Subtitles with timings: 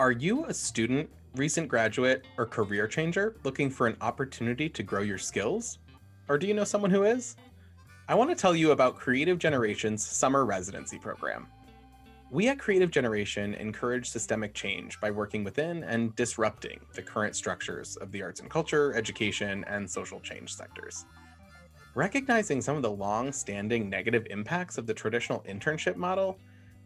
[0.00, 5.02] Are you a student, recent graduate, or career changer looking for an opportunity to grow
[5.02, 5.76] your skills?
[6.26, 7.36] Or do you know someone who is?
[8.08, 11.48] I want to tell you about Creative Generation's summer residency program.
[12.30, 17.96] We at Creative Generation encourage systemic change by working within and disrupting the current structures
[17.96, 21.04] of the arts and culture, education, and social change sectors.
[21.94, 26.38] Recognizing some of the long standing negative impacts of the traditional internship model,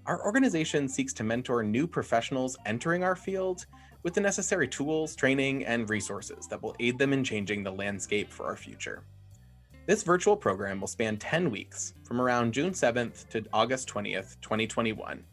[0.07, 3.67] our organization seeks to mentor new professionals entering our field
[4.03, 8.31] with the necessary tools, training, and resources that will aid them in changing the landscape
[8.31, 9.03] for our future.
[9.87, 15.25] This virtual program will span 10 weeks from around June 7th to August 20th, 2021,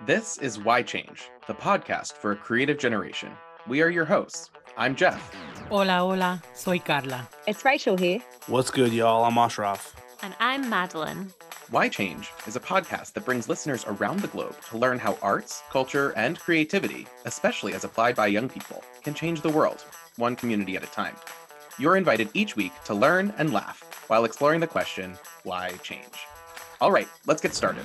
[0.08, 3.31] This is Why Change, the podcast for a creative generation.
[3.67, 4.49] We are your hosts.
[4.75, 5.36] I'm Jeff.
[5.69, 7.30] Hola, hola, soy Carla.
[7.45, 8.22] It's Rachel here.
[8.47, 9.23] What's good, y'all?
[9.23, 9.95] I'm Ashraf.
[10.23, 11.33] And I'm Madeline.
[11.72, 15.64] Why Change is a podcast that brings listeners around the globe to learn how arts,
[15.72, 19.83] culture, and creativity, especially as applied by young people, can change the world,
[20.17, 21.16] one community at a time.
[21.80, 26.27] You're invited each week to learn and laugh while exploring the question, why change?
[26.80, 27.83] All right, let's get started.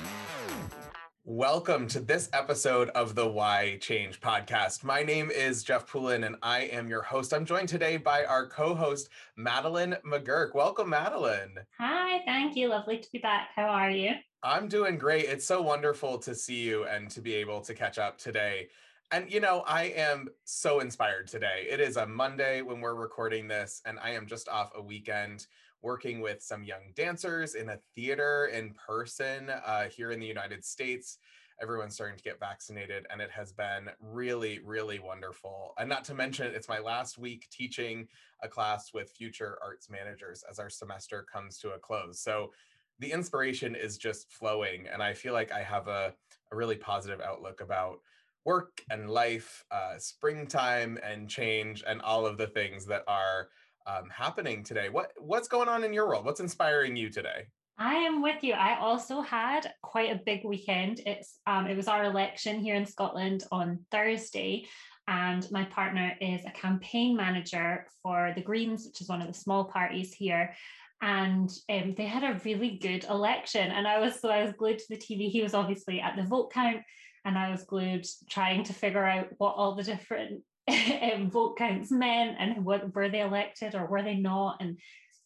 [1.29, 4.85] Welcome to this episode of the Why Change podcast.
[4.85, 7.35] My name is Jeff Poulin and I am your host.
[7.35, 10.55] I'm joined today by our co host, Madeline McGurk.
[10.55, 11.59] Welcome, Madeline.
[11.81, 12.69] Hi, thank you.
[12.69, 13.49] Lovely to be back.
[13.57, 14.13] How are you?
[14.45, 15.25] I'm doing great.
[15.25, 18.69] It's so wonderful to see you and to be able to catch up today.
[19.11, 21.67] And you know, I am so inspired today.
[21.69, 25.49] It is a Monday when we're recording this, and I am just off a weekend
[25.87, 30.65] working with some young dancers in a theater in person uh, here in the United
[30.65, 31.19] States.
[31.63, 35.75] Everyone's starting to get vaccinated, and it has been really, really wonderful.
[35.79, 38.09] And not to mention, it's my last week teaching
[38.43, 42.21] a class with future arts managers as our semester comes to a close.
[42.21, 42.51] So
[42.99, 46.13] the inspiration is just flowing, and I feel like I have a,
[46.51, 48.01] a really positive outlook about
[48.45, 53.51] work and life, uh, springtime and change, and all of the things that are
[53.87, 54.89] um, happening today.
[54.89, 56.25] What what's going on in your world?
[56.25, 57.47] What's inspiring you today?
[57.79, 58.55] I am with you.
[58.55, 61.01] I also had quite a big weekend.
[61.05, 64.67] It's um, it was our election here in Scotland on Thursday,
[65.07, 69.35] and my partner is a campaign manager for the Greens, which is one of the
[69.35, 70.55] small parties here.
[71.03, 74.79] And um, they had a really good election, and I was so I was glued
[74.79, 75.31] to the TV.
[75.31, 76.81] He was obviously at the vote count,
[77.27, 80.43] and I was glued trying to figure out what all the different
[81.31, 84.59] vote counts meant and what were they elected or were they not?
[84.61, 84.79] And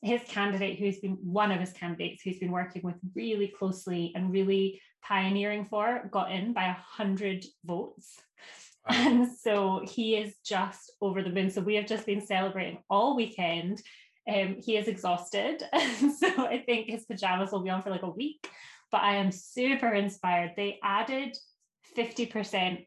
[0.02, 4.32] his candidate who's been one of his candidates who's been working with really closely and
[4.32, 8.16] really pioneering for got in by a hundred votes.
[8.88, 8.96] Wow.
[8.98, 11.50] and so he is just over the moon.
[11.50, 13.82] So we have just been celebrating all weekend.
[14.28, 15.62] Um, he is exhausted.
[16.18, 18.46] So i think his pajamas will be on for like a week
[18.90, 20.52] but i am super inspired.
[20.56, 21.36] They added
[21.96, 22.86] 50%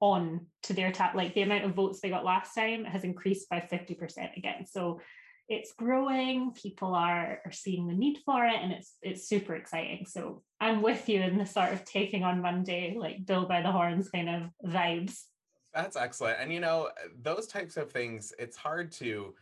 [0.00, 3.48] on to their tap like the amount of votes they got last time has increased
[3.48, 4.66] by 50% again.
[4.66, 5.00] So
[5.48, 10.06] it's growing people are are seeing the need for it and it's it's super exciting.
[10.06, 13.72] So i'm with you in the sort of taking on monday like bill by the
[13.72, 15.22] horns kind of vibes.
[15.74, 16.38] That's excellent.
[16.40, 16.90] And you know
[17.20, 19.34] those types of things it's hard to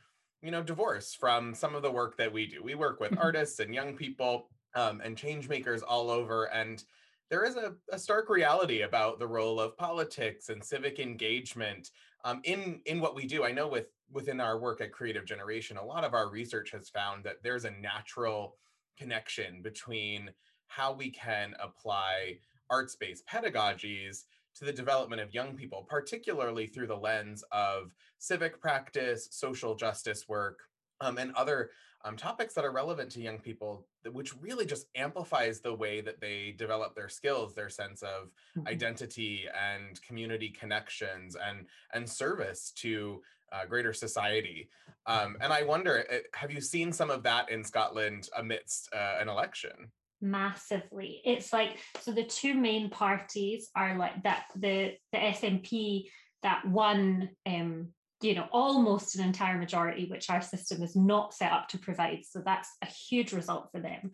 [0.42, 2.62] you know divorce from some of the work that we do.
[2.62, 6.82] We work with artists and young people um, and change makers all over and
[7.30, 11.90] there is a, a, stark reality about the role of politics and civic engagement
[12.24, 13.44] um, in in what we do.
[13.44, 16.88] I know with within our work at Creative Generation, a lot of our research has
[16.88, 18.56] found that there's a natural
[18.96, 20.30] connection between
[20.66, 22.38] how we can apply
[22.70, 29.28] arts-based pedagogies to the development of young people, particularly through the lens of civic practice,
[29.30, 30.60] social justice work,
[31.00, 31.70] um, and other
[32.04, 36.20] um, topics that are relevant to young people, which really just amplifies the way that
[36.20, 38.68] they develop their skills, their sense of mm-hmm.
[38.68, 43.20] identity and community connections and and service to
[43.52, 44.68] uh, greater society.
[45.06, 49.16] Um, and I wonder, eh, have you seen some of that in Scotland amidst uh,
[49.20, 49.90] an election?
[50.20, 51.20] Massively.
[51.24, 56.06] It's like so the two main parties are like that the the SNP
[56.42, 57.88] that won um
[58.20, 62.20] you know almost an entire majority which our system is not set up to provide
[62.28, 64.10] so that's a huge result for them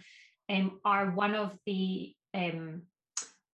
[0.50, 2.82] um, are one of the um,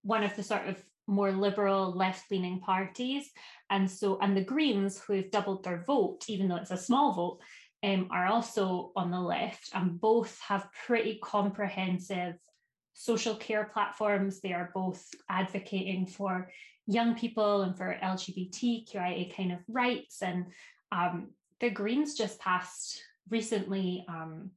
[0.03, 3.29] one of the sort of more liberal, left leaning parties.
[3.69, 7.39] And so, and the Greens, who've doubled their vote, even though it's a small vote,
[7.83, 12.35] um, are also on the left, and both have pretty comprehensive
[12.93, 14.39] social care platforms.
[14.39, 16.49] They are both advocating for
[16.87, 20.21] young people and for LGBTQIA kind of rights.
[20.21, 20.47] And
[20.91, 21.29] um,
[21.59, 24.51] the Greens just passed recently um,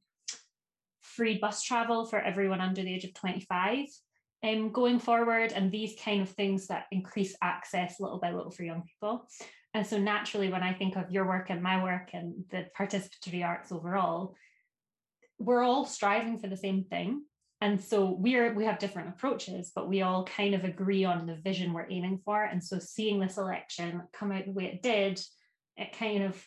[1.01, 3.87] free bus travel for everyone under the age of 25
[4.43, 8.63] um, going forward, and these kind of things that increase access little by little for
[8.63, 9.27] young people.
[9.73, 13.45] And so naturally, when I think of your work and my work and the participatory
[13.45, 14.35] arts overall,
[15.39, 17.23] we're all striving for the same thing.
[17.65, 21.33] And so we're we have different approaches, but we all kind of agree on the
[21.33, 22.43] vision we're aiming for.
[22.43, 25.19] And so seeing this election come out the way it did,
[25.75, 26.39] it kind of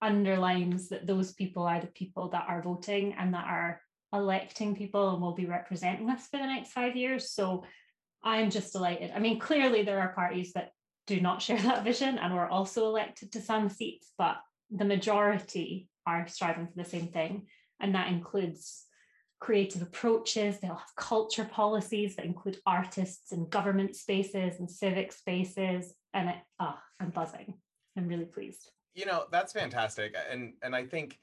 [0.00, 3.80] underlines that those people are the people that are voting and that are
[4.12, 7.32] electing people and will be representing us for the next five years.
[7.32, 7.64] So
[8.22, 9.10] I'm just delighted.
[9.12, 10.70] I mean, clearly there are parties that
[11.08, 14.36] do not share that vision and were also elected to some seats, but
[14.70, 17.48] the majority are striving for the same thing.
[17.80, 18.84] And that includes
[19.40, 20.58] creative approaches.
[20.60, 25.94] They'll have culture policies that include artists and government spaces and civic spaces.
[26.14, 27.54] And it, oh, I'm buzzing.
[27.96, 28.70] I'm really pleased.
[28.94, 30.14] You know, that's fantastic.
[30.30, 31.18] And and I think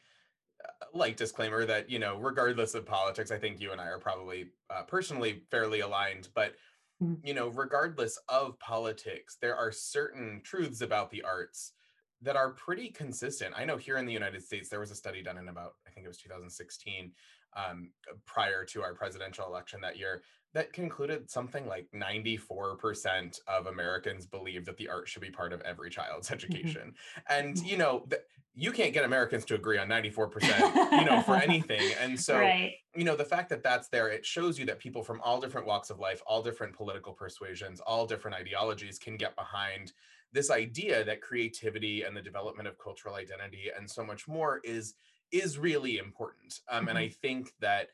[0.94, 4.48] like disclaimer that you know regardless of politics i think you and i are probably
[4.70, 6.54] uh, personally fairly aligned but
[7.02, 7.18] mm.
[7.24, 11.74] you know regardless of politics there are certain truths about the arts
[12.22, 15.22] that are pretty consistent i know here in the united states there was a study
[15.22, 17.12] done in about i think it was 2016
[17.56, 17.92] um,
[18.26, 20.22] prior to our presidential election that year
[20.54, 25.62] that concluded something like 94% of Americans believe that the art should be part of
[25.62, 26.36] every child's mm-hmm.
[26.36, 26.94] education.
[27.30, 27.66] And, mm-hmm.
[27.66, 28.24] you know, th-
[28.56, 31.92] you can't get Americans to agree on 94%, you know, for anything.
[32.02, 32.74] And so, right.
[32.96, 35.68] you know, the fact that that's there, it shows you that people from all different
[35.68, 39.94] walks of life, all different political persuasions, all different ideologies can get behind
[40.34, 44.96] this idea that creativity and the development of cultural identity and so much more is
[45.32, 46.62] is really important.
[46.70, 46.90] Um, mm-hmm.
[46.90, 47.90] And I think that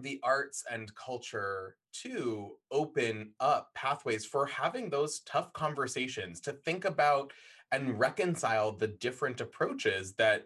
[0.00, 6.84] the arts and culture to open up pathways for having those tough conversations to think
[6.84, 7.32] about
[7.72, 10.44] and reconcile the different approaches that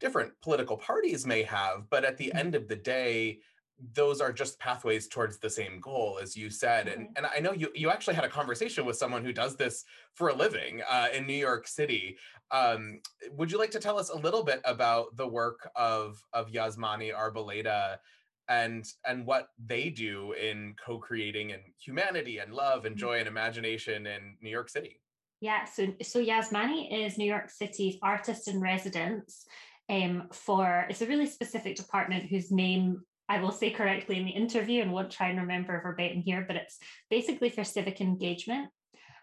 [0.00, 2.38] different political parties may have but at the mm-hmm.
[2.38, 3.38] end of the day
[3.94, 7.12] those are just pathways towards the same goal as you said and, mm-hmm.
[7.16, 9.84] and i know you, you actually had a conversation with someone who does this
[10.14, 12.16] for a living uh, in new york city
[12.50, 13.00] um,
[13.32, 17.14] would you like to tell us a little bit about the work of of yazmany
[17.14, 17.98] arboleda
[18.48, 23.06] and and what they do in co-creating and humanity and love and mm-hmm.
[23.06, 25.00] joy and imagination in New York City.
[25.40, 29.46] Yeah, so so Yazmany is New York City's artist in residence
[29.88, 34.30] um, for it's a really specific department whose name I will say correctly in the
[34.30, 36.78] interview and won't try and remember verbatim here, but it's
[37.10, 38.70] basically for civic engagement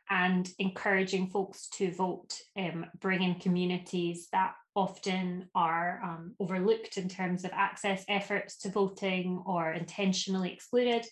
[0.10, 7.10] and encouraging folks to vote, um, bring in communities that often are um, overlooked in
[7.10, 11.06] terms of access efforts to voting or intentionally excluded.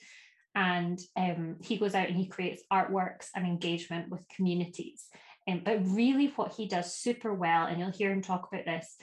[0.53, 5.05] And um, he goes out and he creates artworks and engagement with communities.
[5.47, 8.95] Um, but really, what he does super well, and you'll hear him talk about this,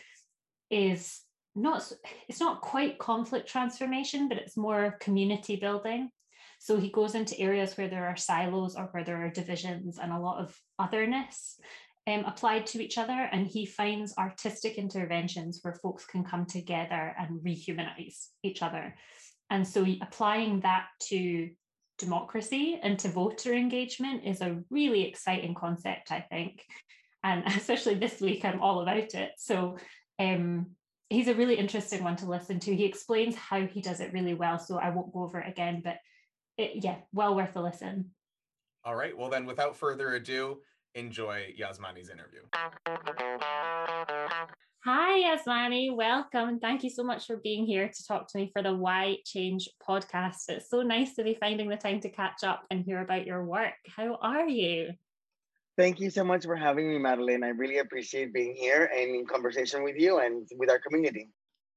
[0.71, 1.21] is
[1.55, 1.91] not
[2.29, 6.11] it's not quite conflict transformation, but it's more community building.
[6.59, 10.13] So he goes into areas where there are silos or where there are divisions and
[10.13, 11.59] a lot of otherness
[12.07, 13.29] um, applied to each other.
[13.33, 18.95] And he finds artistic interventions where folks can come together and rehumanize each other.
[19.49, 21.51] And so applying that to
[21.99, 26.63] democracy and to voter engagement is a really exciting concept, I think.
[27.25, 29.33] And especially this week, I'm all about it.
[29.39, 29.79] So
[30.19, 30.73] um,
[31.11, 32.75] he's a really interesting one to listen to.
[32.75, 34.59] He explains how he does it really well.
[34.59, 35.99] So I won't go over it again, but
[36.57, 38.13] it, yeah, well worth a listen.
[38.85, 39.17] All right.
[39.17, 40.61] Well, then, without further ado,
[40.95, 42.41] enjoy Yazmany's interview.
[44.85, 45.95] Hi, Yazmany.
[45.95, 46.59] Welcome.
[46.61, 49.69] Thank you so much for being here to talk to me for the Why Change
[49.87, 50.49] podcast.
[50.49, 53.45] It's so nice to be finding the time to catch up and hear about your
[53.45, 53.75] work.
[53.95, 54.93] How are you?
[55.77, 57.45] Thank you so much for having me, Madeline.
[57.45, 61.31] I really appreciate being here and in conversation with you and with our community.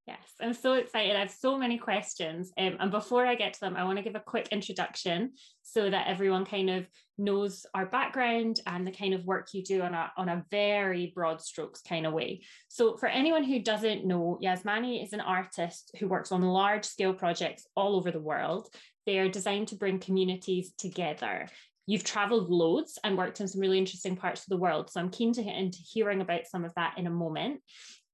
[0.06, 1.16] Yes, I'm so excited.
[1.16, 2.52] I have so many questions.
[2.58, 5.32] Um, and before I get to them, I want to give a quick introduction
[5.62, 6.86] so that everyone kind of
[7.16, 11.10] knows our background and the kind of work you do on a, on a very
[11.14, 12.42] broad strokes kind of way.
[12.68, 17.14] So, for anyone who doesn't know, Yazmany is an artist who works on large scale
[17.14, 18.68] projects all over the world.
[19.06, 21.48] They are designed to bring communities together.
[21.86, 24.90] You've traveled loads and worked in some really interesting parts of the world.
[24.90, 27.60] So I'm keen to get into hearing about some of that in a moment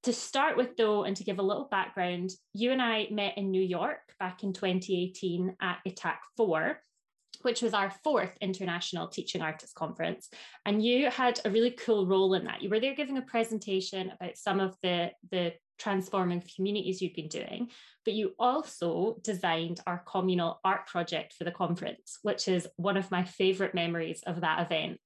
[0.04, 3.50] to start with, though, and to give a little background, you and I met in
[3.50, 6.80] New York back in 2018 at ITAC 4.
[7.42, 10.28] which was our fourth International Teaching Artists Conference.
[10.66, 12.60] And you had a really cool role in that.
[12.60, 17.28] You were there giving a presentation about some of the, the transforming communities you've been
[17.28, 17.68] doing,
[18.04, 23.10] but you also designed our communal art project for the conference, which is one of
[23.10, 25.00] my favorite memories of that event.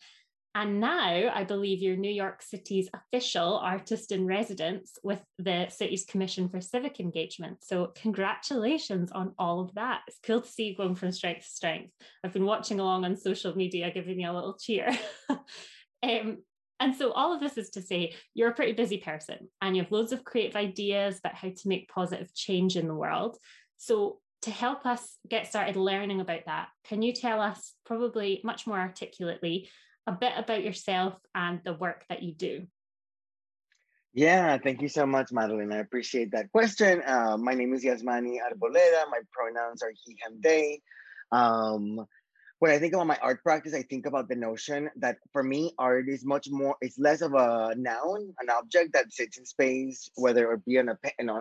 [0.57, 6.05] And now I believe you're New York City's official artist in residence with the city's
[6.05, 7.65] Commission for Civic Engagement.
[7.65, 10.03] So, congratulations on all of that.
[10.07, 11.93] It's cool to see you going from strength to strength.
[12.23, 14.97] I've been watching along on social media, giving you a little cheer.
[16.05, 16.39] um,
[16.81, 19.83] and so, all of this is to say, you're a pretty busy person and you
[19.83, 23.39] have loads of creative ideas about how to make positive change in the world.
[23.77, 28.67] So, to help us get started learning about that, can you tell us, probably much
[28.67, 29.71] more articulately,
[30.07, 32.67] a bit about yourself and the work that you do.
[34.13, 35.73] Yeah, thank you so much, Madeline.
[35.73, 37.03] I appreciate that question.
[37.05, 39.11] Uh, my name is Yazmany Arboleda.
[39.11, 40.81] My pronouns are he, him, they.
[41.33, 42.07] Um,
[42.65, 45.75] when I think about my art practice, I think about the notion that for me,
[45.79, 50.09] art is much more, it's less of a noun, an object that sits in space,
[50.15, 50.97] whether it be on a,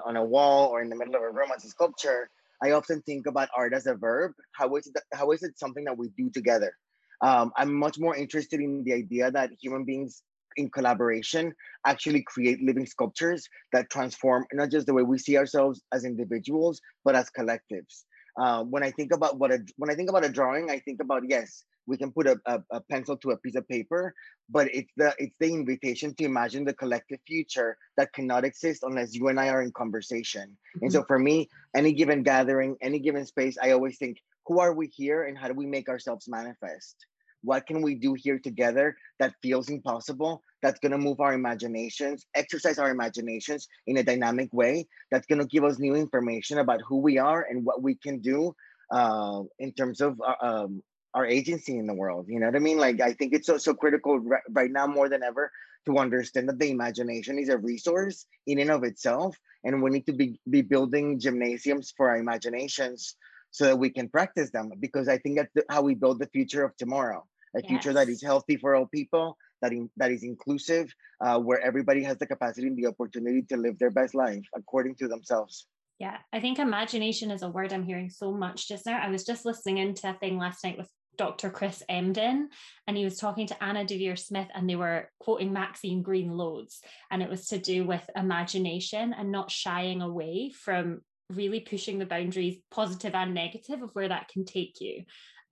[0.05, 2.29] on a wall or in the middle of a room as a sculpture.
[2.61, 4.33] I often think about art as a verb.
[4.51, 6.75] How is it, how is it something that we do together?
[7.21, 10.23] Um, I'm much more interested in the idea that human beings
[10.57, 11.53] in collaboration
[11.87, 16.81] actually create living sculptures that transform not just the way we see ourselves as individuals,
[17.05, 18.03] but as collectives.
[18.39, 21.01] Uh, when I think about what a when I think about a drawing, I think
[21.01, 24.13] about yes, we can put a, a, a, pencil to a piece of paper,
[24.49, 29.13] but it's the it's the invitation to imagine the collective future that cannot exist unless
[29.13, 30.49] you and I are in conversation.
[30.49, 30.85] Mm-hmm.
[30.85, 34.73] And so for me, any given gathering, any given space, I always think, who are
[34.73, 37.05] we here and how do we make ourselves manifest?
[37.43, 42.25] What can we do here together that feels impossible that's going to move our imaginations
[42.35, 46.81] exercise our imaginations in a dynamic way that's going to give us new information about
[46.87, 48.53] who we are and what we can do
[48.91, 50.81] uh, in terms of uh, um,
[51.13, 52.77] our agency in the world you know what i mean?
[52.77, 54.19] Like i think it's so so critical
[54.49, 55.51] right now more than ever
[55.85, 60.05] to understand that the imagination is a resource in and of itself and we need
[60.05, 63.15] to be, be building gymnasiums for our imaginations
[63.51, 66.63] so that we can practice them because i think that's how we build the future
[66.63, 67.67] of tomorrow a yes.
[67.67, 72.03] future that is healthy for all people, that in, that is inclusive, uh, where everybody
[72.03, 75.67] has the capacity and the opportunity to live their best life according to themselves.
[75.99, 78.99] Yeah, I think imagination is a word I'm hearing so much just now.
[78.99, 81.49] I was just listening into a thing last night with Dr.
[81.49, 82.47] Chris Emdin,
[82.87, 86.81] and he was talking to Anna Deavere Smith, and they were quoting Maxine Greene loads.
[87.11, 92.05] And it was to do with imagination and not shying away from really pushing the
[92.05, 95.03] boundaries, positive and negative, of where that can take you.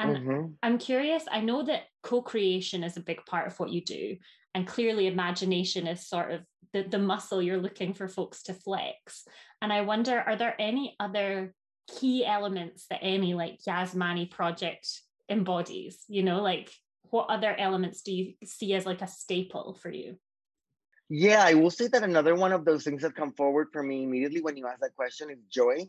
[0.01, 0.45] And mm-hmm.
[0.63, 4.17] I'm curious, I know that co creation is a big part of what you do.
[4.53, 6.41] And clearly, imagination is sort of
[6.73, 9.25] the, the muscle you're looking for folks to flex.
[9.61, 11.53] And I wonder, are there any other
[11.99, 14.87] key elements that any like Yazmany project
[15.29, 15.99] embodies?
[16.07, 16.71] You know, like
[17.11, 20.17] what other elements do you see as like a staple for you?
[21.09, 24.03] Yeah, I will say that another one of those things that come forward for me
[24.03, 25.85] immediately when you ask that question is joy.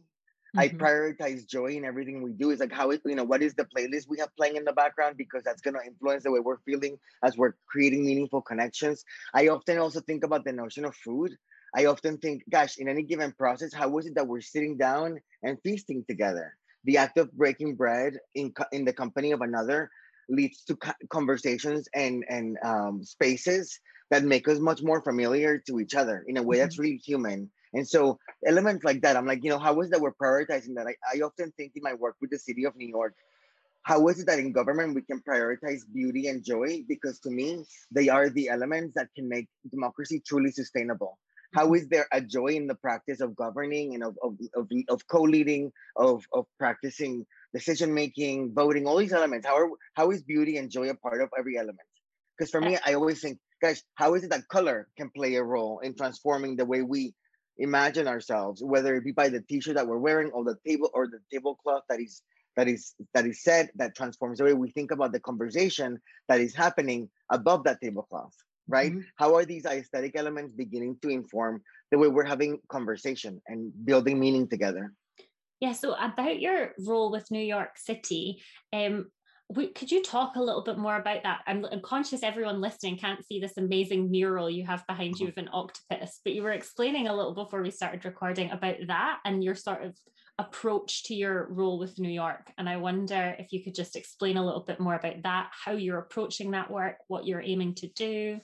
[0.57, 0.83] I mm-hmm.
[0.83, 2.51] prioritize joy in everything we do.
[2.51, 4.73] It's like how it, you know, what is the playlist we have playing in the
[4.73, 9.05] background because that's going to influence the way we're feeling as we're creating meaningful connections.
[9.33, 11.33] I often also think about the notion of food.
[11.75, 15.21] I often think, gosh, in any given process, how is it that we're sitting down
[15.43, 16.55] and feasting together?
[16.85, 19.91] The act of breaking bread in in the company of another
[20.29, 20.77] leads to
[21.09, 23.81] conversations and and um, spaces
[24.11, 26.65] that make us much more familiar to each other in a way mm-hmm.
[26.65, 30.01] that's really human and so elements like that, I'm like, you know, how is that
[30.01, 30.87] we're prioritizing that?
[30.87, 33.15] I, I often think in my work with the city of New York,
[33.83, 36.85] how is it that in government we can prioritize beauty and joy?
[36.87, 41.19] Because to me, they are the elements that can make democracy truly sustainable.
[41.55, 41.89] How mm-hmm.
[41.91, 46.25] there a joy in the practice of governing and of, of, of, of co-leading, of,
[46.33, 49.47] of practicing decision making, voting, all these elements?
[49.47, 51.81] How, are, how is beauty and joy a part of every element?
[52.39, 55.43] Because for me, I always think, guys, how is it that color can play a
[55.43, 57.15] role in transforming the way we
[57.59, 61.07] imagine ourselves, whether it be by the t-shirt that we're wearing or the table or
[61.07, 62.23] the tablecloth that is
[62.57, 66.41] that is that is said that transforms the way we think about the conversation that
[66.41, 68.35] is happening above that tablecloth
[68.69, 69.01] right mm-hmm.
[69.17, 74.19] how are these aesthetic elements beginning to inform the way we're having conversation and building
[74.21, 74.93] meaning together
[75.61, 78.43] yeah so about your role with new york city
[78.73, 79.07] um
[79.75, 81.41] could you talk a little bit more about that?
[81.47, 85.41] I'm, I'm, conscious everyone listening can't see this amazing mural you have behind you mm-hmm.
[85.41, 89.19] of an octopus, but you were explaining a little before we started recording about that
[89.25, 89.97] and your sort of
[90.39, 92.53] approach to your role with New York.
[92.59, 95.73] And I wonder if you could just explain a little bit more about that, how
[95.73, 98.41] you're approaching that work, what you're aiming to do.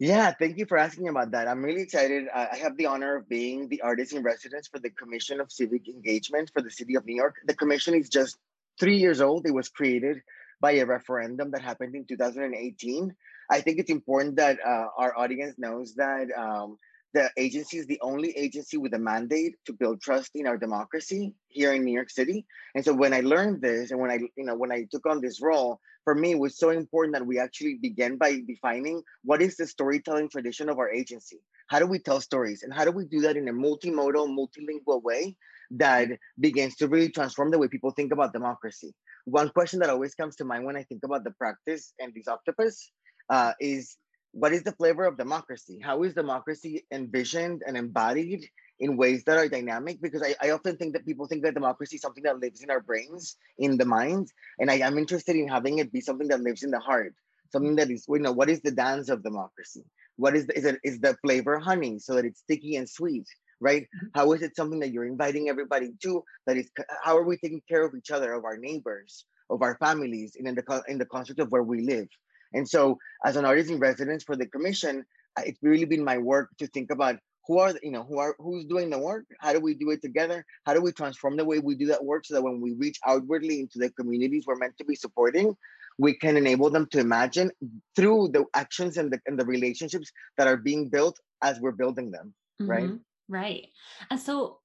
[0.00, 1.48] Yeah, thank you for asking about that.
[1.48, 2.26] I'm really excited.
[2.32, 5.88] I have the honor of being the artist in residence for the Commission of Civic
[5.88, 7.34] Engagement for the City of New York.
[7.46, 8.38] The commission is just
[8.78, 9.46] three years old.
[9.46, 10.22] It was created
[10.60, 13.14] by a referendum that happened in 2018.
[13.50, 16.76] I think it's important that uh, our audience knows that um,
[17.14, 21.32] the agency is the only agency with a mandate to build trust in our democracy
[21.48, 22.44] here in New York City.
[22.74, 25.20] And so when I learned this and when I, you know, when I took on
[25.20, 29.40] this role, for me it was so important that we actually begin by defining what
[29.40, 31.38] is the storytelling tradition of our agency.
[31.68, 32.62] How do we tell stories?
[32.62, 35.36] And how do we do that in a multimodal, multilingual way
[35.72, 36.08] that
[36.38, 38.94] begins to really transform the way people think about democracy?
[39.24, 42.28] One question that always comes to mind when I think about the practice and these
[42.28, 42.90] octopus
[43.28, 43.96] uh, is
[44.32, 45.80] what is the flavor of democracy?
[45.82, 48.44] How is democracy envisioned and embodied
[48.78, 50.00] in ways that are dynamic?
[50.00, 52.70] Because I, I often think that people think that democracy is something that lives in
[52.70, 54.30] our brains, in the mind.
[54.58, 57.14] And I am interested in having it be something that lives in the heart,
[57.52, 59.84] something that is, you know, what is the dance of democracy?
[60.16, 63.26] What is the, is it is the flavor honey so that it's sticky and sweet?
[63.60, 63.82] Right?
[63.82, 64.06] Mm-hmm.
[64.14, 66.22] How is it something that you're inviting everybody to?
[66.46, 66.70] That is,
[67.02, 70.46] how are we taking care of each other, of our neighbors, of our families, and
[70.46, 72.08] in the in the construct of where we live?
[72.54, 75.04] And so, as an artist in residence for the commission,
[75.44, 77.16] it's really been my work to think about
[77.48, 80.02] who are you know who are who's doing the work how do we do it
[80.02, 82.74] together how do we transform the way we do that work so that when we
[82.74, 85.56] reach outwardly into the communities we're meant to be supporting
[85.98, 87.50] we can enable them to imagine
[87.96, 92.10] through the actions and the, and the relationships that are being built as we're building
[92.10, 92.70] them mm-hmm.
[92.70, 92.90] right
[93.28, 93.66] right.
[94.10, 94.58] And so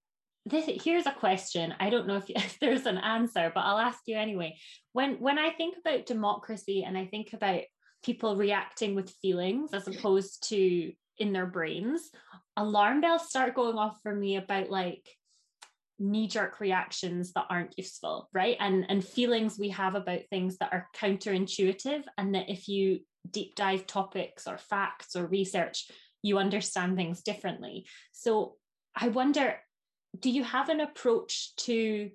[0.45, 1.73] this here's a question.
[1.79, 4.57] I don't know if, if there's an answer but i'll ask you anyway.
[4.93, 7.61] When when i think about democracy and i think about
[8.03, 12.09] people reacting with feelings as opposed to in their brains
[12.57, 15.07] alarm bells start going off for me about like
[15.99, 18.57] knee jerk reactions that aren't useful right?
[18.59, 23.55] And and feelings we have about things that are counterintuitive and that if you deep
[23.55, 25.89] dive topics or facts or research
[26.23, 28.55] you understand things differently so
[28.95, 29.55] i wonder
[30.19, 32.09] do you have an approach to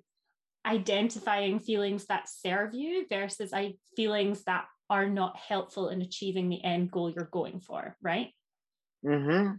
[0.65, 6.63] identifying feelings that serve you versus I, feelings that are not helpful in achieving the
[6.63, 8.29] end goal you're going for, right?
[9.05, 9.53] Mm-hmm.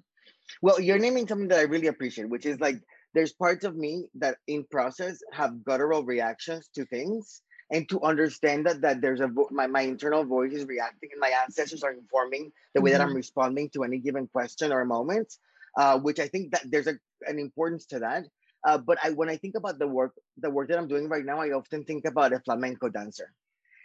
[0.61, 2.81] Well, you're naming something that I really appreciate, which is like
[3.15, 8.67] there's parts of me that in process have guttural reactions to things and to understand
[8.67, 11.93] that that there's a vo- my, my internal voice is reacting and my ancestors are
[11.93, 12.99] informing the way mm-hmm.
[12.99, 15.37] that i'm responding to any given question or moment
[15.77, 18.27] uh, which i think that there's a, an importance to that
[18.67, 21.25] uh, but I, when i think about the work the work that i'm doing right
[21.25, 23.33] now i often think about a flamenco dancer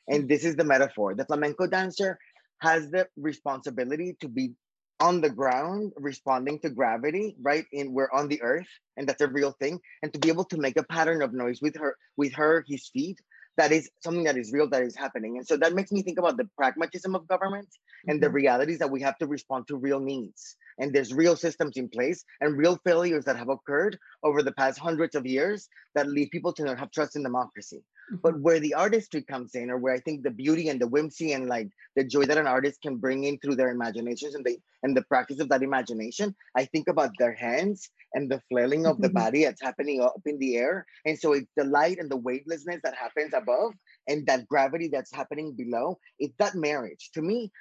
[0.08, 1.15] and this is the metaphor.
[1.15, 2.19] The flamenco dancer
[2.60, 4.54] has the responsibility to be
[5.02, 9.28] on the ground responding to gravity right in we're on the earth and that's a
[9.28, 12.32] real thing and to be able to make a pattern of noise with her with
[12.32, 13.19] her his feet
[13.58, 16.20] that is something that is real that is happening and so that makes me think
[16.20, 18.12] about the pragmatism of government mm-hmm.
[18.12, 18.36] and the mm-hmm.
[18.36, 22.24] realities that we have to respond to real needs and there's real systems in place
[22.41, 26.54] and real failures that have occurred over the past hundreds of years that lead people
[26.54, 27.82] to not have trust in democracy
[28.22, 31.34] but where the artistry comes in, or where I think the beauty and the whimsy
[31.34, 34.58] and like the joy that an artist can bring in through their imaginations and the
[34.84, 39.02] and the practice of that imagination, I think about their hands and the flailing of
[39.02, 40.86] the body that's happening up in the air.
[41.06, 43.74] And so it's the light and the weightlessness that happens above
[44.08, 45.98] and that gravity that's happening below.
[46.20, 47.10] It's that marriage.
[47.15, 47.52] To me,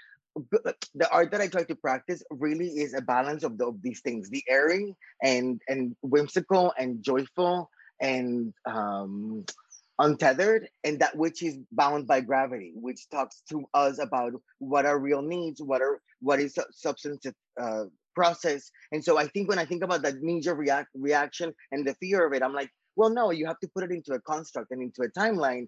[0.95, 4.01] the art that I try to practice really is a balance of, the, of these
[4.01, 9.45] things: the airy and and whimsical and joyful and um,
[9.99, 14.99] untethered and that which is bound by gravity which talks to us about what are
[14.99, 18.71] real needs what are what is substantive uh, process.
[18.93, 22.27] And so i think when i think about that knee-jerk react, reaction and the fear
[22.27, 24.83] of it i'm like well no you have to put it into a construct and
[24.83, 25.67] into a timeline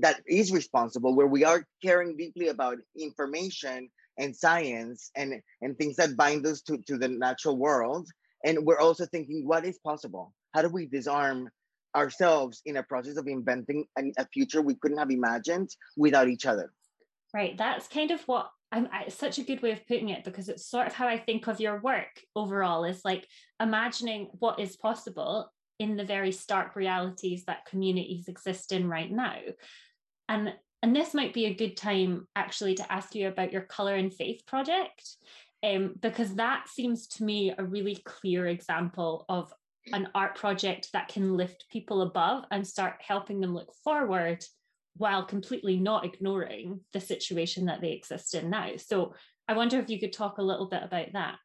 [0.00, 5.96] that is responsible where we are caring deeply about information and science and and things
[5.96, 8.08] that bind us to, to the natural world.
[8.44, 10.32] And we're also thinking what is possible?
[10.54, 11.50] How do we disarm
[11.94, 16.72] ourselves in a process of inventing a, future we couldn't have imagined without each other.
[17.34, 17.56] Right.
[17.56, 20.86] That's kind of what I'm such a good way of putting it because it's sort
[20.86, 23.26] of how I think of your work overall is like
[23.60, 29.38] imagining what is possible in the very stark realities that communities exist in right now.
[30.28, 33.96] And and this might be a good time actually to ask you about your color
[33.96, 35.16] in faith project
[35.62, 39.52] um, because that seems to me a really clear example of
[39.92, 44.44] an art project that can lift people above and start helping them look forward
[44.96, 48.72] while completely not ignoring the situation that they exist in now.
[48.76, 49.14] So
[49.48, 51.36] I wonder if you could talk a little bit about that.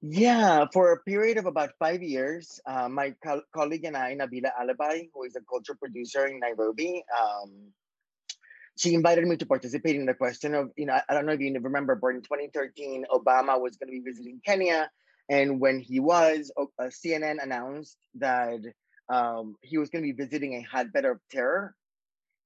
[0.00, 4.50] Yeah, for a period of about five years, uh, my co- colleague and I, Nabila
[4.60, 7.72] Alibhai, who is a culture producer in Nairobi, um,
[8.76, 11.40] she invited me to participate in the question of, you know, I don't know if
[11.40, 14.90] you remember, but in 2013, Obama was going to be visiting Kenya
[15.28, 18.60] and when he was, uh, CNN announced that
[19.08, 21.74] um, he was going to be visiting a hotbed of terror.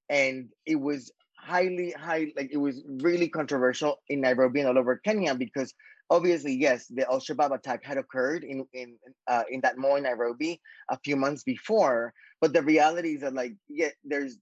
[0.08, 4.96] and it was highly high like it was really controversial in nairobi and all over
[5.04, 5.72] kenya because
[6.10, 8.96] obviously yes the al-shabaab attack had occurred in in
[9.28, 10.60] uh, in that mall in nairobi
[10.90, 14.38] a few months before but the reality is that like yeah there's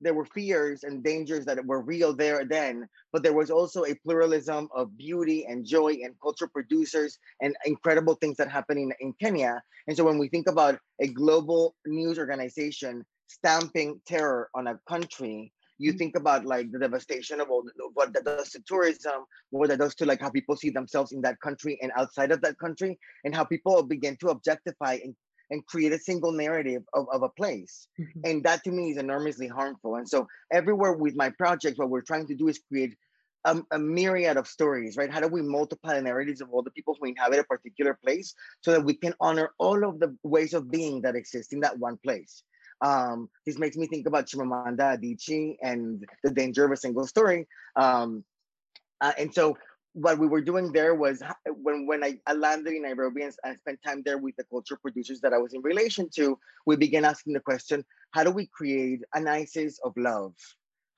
[0.00, 3.94] there were fears and dangers that were real there then, but there was also a
[3.94, 9.12] pluralism of beauty and joy and culture producers and incredible things that happen in, in
[9.20, 9.62] Kenya.
[9.86, 15.52] And so when we think about a global news organization stamping terror on a country,
[15.78, 15.98] you mm-hmm.
[15.98, 19.94] think about like the devastation of all, what that does to tourism, what that does
[19.96, 23.34] to like how people see themselves in that country and outside of that country, and
[23.34, 25.14] how people begin to objectify and
[25.50, 27.88] and create a single narrative of, of a place.
[28.00, 28.20] Mm-hmm.
[28.24, 29.96] And that to me is enormously harmful.
[29.96, 32.96] And so everywhere with my project, what we're trying to do is create
[33.44, 35.10] a, a, myriad of stories, right?
[35.10, 38.34] How do we multiply the narratives of all the people who inhabit a particular place
[38.60, 41.78] so that we can honor all of the ways of being that exist in that
[41.78, 42.42] one place?
[42.82, 47.46] Um, this makes me think about Chimamanda Adichie and the danger of a single story.
[47.76, 48.24] Um,
[49.00, 49.56] uh, and so
[49.92, 53.56] what we were doing there was when when I, I landed in Nairobi and I
[53.56, 57.04] spent time there with the culture producers that I was in relation to, we began
[57.04, 60.34] asking the question, how do we create an ISIS of love?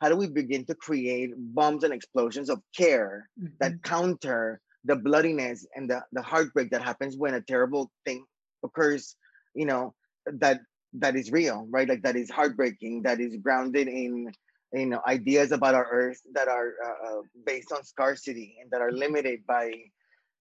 [0.00, 3.54] How do we begin to create bombs and explosions of care mm-hmm.
[3.60, 8.24] that counter the bloodiness and the, the heartbreak that happens when a terrible thing
[8.64, 9.16] occurs,
[9.54, 9.94] you know,
[10.26, 10.60] that
[10.94, 11.88] that is real, right?
[11.88, 14.32] Like that is heartbreaking, that is grounded in
[14.72, 18.80] you know ideas about our earth that are uh, uh, based on scarcity and that
[18.80, 19.72] are limited by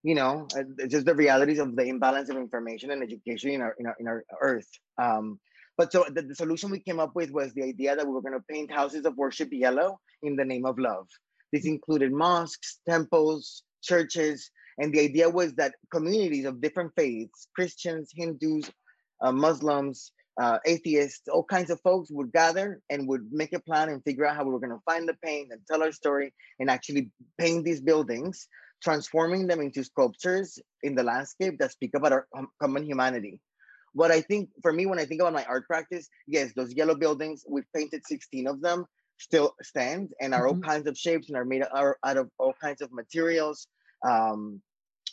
[0.04, 3.76] you know uh, just the realities of the imbalance of information and education in our
[3.80, 4.70] in our, in our earth.
[4.98, 5.40] Um,
[5.78, 8.22] but so the, the solution we came up with was the idea that we were
[8.22, 11.08] going to paint houses of worship yellow in the name of love.
[11.52, 18.12] This included mosques temples churches and the idea was that communities of different faiths christians
[18.16, 18.70] hindus
[19.22, 23.90] uh, muslims uh, atheists, all kinds of folks would gather and would make a plan
[23.90, 26.34] and figure out how we were going to find the paint and tell our story
[26.60, 28.48] and actually paint these buildings,
[28.82, 32.28] transforming them into sculptures in the landscape that speak about our
[32.62, 33.40] common humanity.
[33.94, 36.96] What I think for me, when I think about my art practice, yes, those yellow
[36.96, 38.86] buildings, we've painted 16 of them,
[39.18, 40.58] still stand and are mm-hmm.
[40.58, 43.68] all kinds of shapes and are made are out of all kinds of materials.
[44.08, 44.62] Um,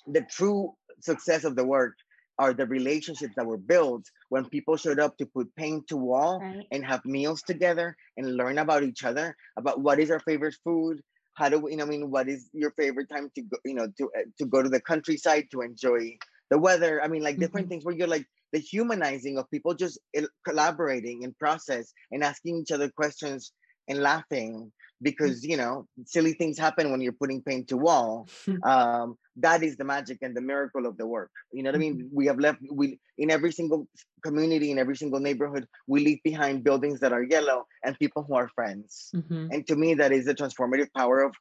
[0.06, 1.94] the true success of the work
[2.38, 6.40] are the relationships that were built when people showed up to put paint to wall
[6.40, 6.66] right.
[6.70, 11.00] and have meals together and learn about each other about what is our favorite food
[11.34, 13.74] how do we you know i mean what is your favorite time to go you
[13.74, 16.16] know to uh, to go to the countryside to enjoy
[16.50, 17.70] the weather i mean like different mm-hmm.
[17.70, 19.98] things where you're like the humanizing of people just
[20.46, 23.52] collaborating in process and asking each other questions
[23.88, 28.28] and laughing because you know silly things happen when you're putting paint to wall
[28.64, 31.78] um, that is the magic and the miracle of the work you know what i
[31.78, 32.16] mean mm-hmm.
[32.16, 33.86] we have left we in every single
[34.22, 38.34] community in every single neighborhood we leave behind buildings that are yellow and people who
[38.34, 39.48] are friends mm-hmm.
[39.52, 41.34] and to me that is the transformative power of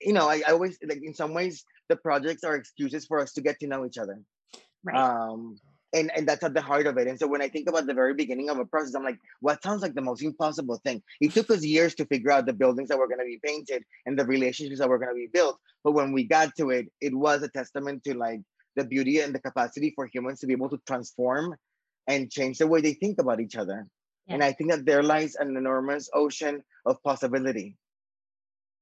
[0.00, 3.32] you know I, I always like in some ways the projects are excuses for us
[3.32, 4.20] to get to know each other
[4.84, 4.96] right.
[4.96, 5.56] um
[5.92, 7.06] and and that's at the heart of it.
[7.06, 9.62] And so when i think about the very beginning of a process i'm like what
[9.62, 11.02] sounds like the most impossible thing?
[11.20, 13.84] It took us years to figure out the buildings that were going to be painted
[14.06, 15.58] and the relationships that were going to be built.
[15.84, 18.40] But when we got to it it was a testament to like
[18.76, 21.54] the beauty and the capacity for humans to be able to transform
[22.06, 23.86] and change the way they think about each other.
[24.26, 24.34] Yeah.
[24.34, 27.76] and i think that there lies an enormous ocean of possibility.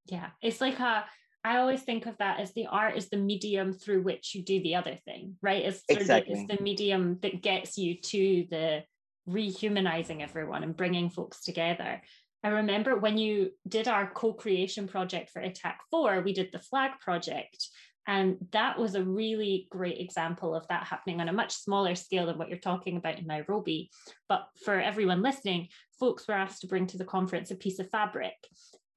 [0.06, 0.30] Yeah.
[0.42, 1.04] It's like a
[1.42, 4.62] I always think of that as the art is the medium through which you do
[4.62, 5.64] the other thing, right?
[5.64, 6.34] It's, exactly.
[6.34, 8.84] it's the medium that gets you to the
[9.28, 12.02] rehumanizing everyone and bringing folks together.
[12.42, 16.92] I remember when you did our co-creation project for ITAC 4, we did the flag
[17.00, 17.68] project.
[18.06, 22.26] And that was a really great example of that happening on a much smaller scale
[22.26, 23.90] than what you're talking about in Nairobi.
[24.28, 27.90] But for everyone listening, folks were asked to bring to the conference a piece of
[27.90, 28.34] fabric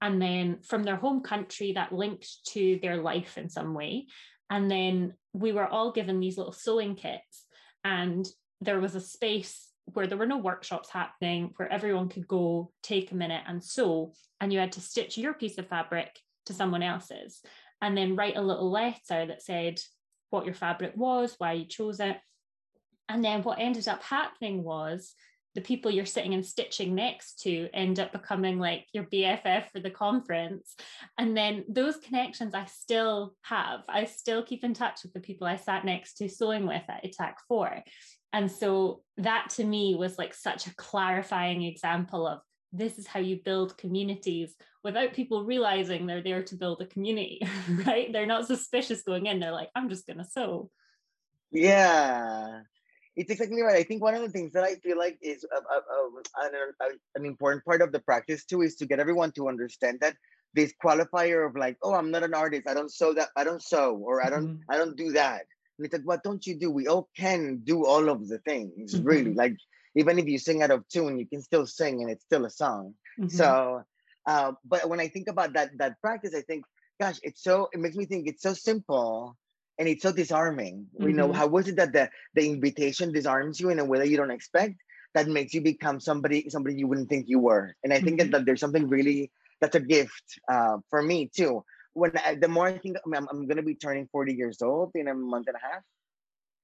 [0.03, 4.05] and then from their home country that linked to their life in some way.
[4.49, 7.45] And then we were all given these little sewing kits,
[7.85, 8.27] and
[8.59, 13.11] there was a space where there were no workshops happening, where everyone could go take
[13.11, 16.83] a minute and sew, and you had to stitch your piece of fabric to someone
[16.83, 17.41] else's,
[17.81, 19.79] and then write a little letter that said
[20.31, 22.17] what your fabric was, why you chose it.
[23.07, 25.13] And then what ended up happening was
[25.55, 29.79] the people you're sitting and stitching next to end up becoming like your BFF for
[29.79, 30.75] the conference.
[31.17, 33.81] And then those connections I still have.
[33.87, 37.03] I still keep in touch with the people I sat next to sewing with at
[37.03, 37.83] ITAC 4.
[38.33, 42.39] And so that to me was like such a clarifying example of
[42.71, 47.41] this is how you build communities without people realizing they're there to build a community,
[47.85, 48.11] right?
[48.11, 49.39] They're not suspicious going in.
[49.39, 50.71] They're like, I'm just going to sew.
[51.51, 52.61] Yeah
[53.15, 53.75] it's exactly right.
[53.75, 56.99] I think one of the things that I feel like is a, a, a, an,
[57.15, 60.15] an important part of the practice too is to get everyone to understand that
[60.53, 62.67] this qualifier of like, oh, I'm not an artist.
[62.67, 63.29] I don't sew that.
[63.35, 64.47] I don't sew, or I don't.
[64.47, 64.71] Mm-hmm.
[64.71, 65.45] I don't do that.
[65.77, 66.69] And it's like, what don't you do?
[66.69, 68.93] We all can do all of the things.
[68.93, 69.07] Mm-hmm.
[69.07, 69.57] Really, like
[69.95, 72.49] even if you sing out of tune, you can still sing, and it's still a
[72.49, 72.93] song.
[73.19, 73.29] Mm-hmm.
[73.29, 73.83] So,
[74.25, 76.65] uh, but when I think about that that practice, I think,
[76.99, 77.69] gosh, it's so.
[77.73, 79.35] It makes me think it's so simple
[79.77, 80.87] and it's so disarming.
[80.93, 81.05] Mm-hmm.
[81.05, 84.09] We know how was it that the the invitation disarms you in a way that
[84.09, 84.75] you don't expect
[85.13, 87.75] that makes you become somebody somebody you wouldn't think you were.
[87.83, 88.31] And I think mm-hmm.
[88.31, 89.31] that, that there's something really
[89.61, 91.63] that's a gift uh, for me too.
[91.93, 94.91] When I, the more I think I am I'm, gonna be turning 40 years old
[94.95, 95.83] in a month and a half,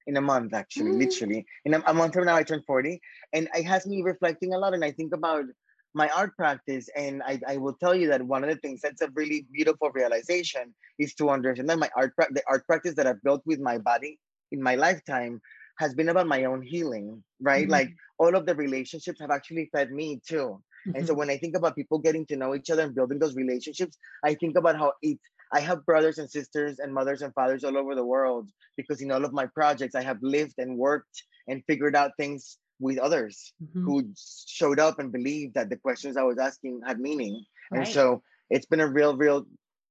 [0.08, 1.00] in a month actually, mm.
[1.00, 1.46] literally.
[1.66, 3.00] In a, a, month from now, I turn 40,
[3.34, 4.74] and it has me reflecting a lot.
[4.74, 5.46] And I think about
[5.94, 9.02] my art practice, and I, I will tell you that one of the things that's
[9.02, 13.24] a really beautiful realization is to understand that my art the art practice that I've
[13.24, 14.20] built with my body
[14.52, 15.42] in my lifetime
[15.80, 17.64] has been about my own healing, right?
[17.64, 17.72] Mm-hmm.
[17.72, 20.62] Like all of the relationships have actually fed me too.
[20.88, 20.96] Mm-hmm.
[20.96, 21.20] And so mm-hmm.
[21.20, 24.34] when I think about people getting to know each other and building those relationships, I
[24.36, 25.20] think about how it
[25.52, 29.12] I have brothers and sisters and mothers and fathers all over the world because in
[29.12, 33.54] all of my projects I have lived and worked and figured out things with others
[33.62, 33.84] mm-hmm.
[33.84, 34.14] who
[34.46, 37.44] showed up and believed that the questions I was asking had meaning.
[37.72, 37.80] Right.
[37.80, 39.46] And so it's been a real, real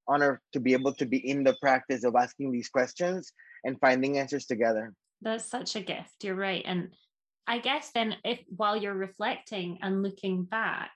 [0.06, 3.32] honor to be able to be in the practice of asking these questions
[3.64, 4.94] and finding answers together.
[5.20, 6.24] That's such a gift.
[6.24, 6.62] You're right.
[6.64, 6.90] And
[7.46, 10.90] I guess then, if while you're reflecting and looking back,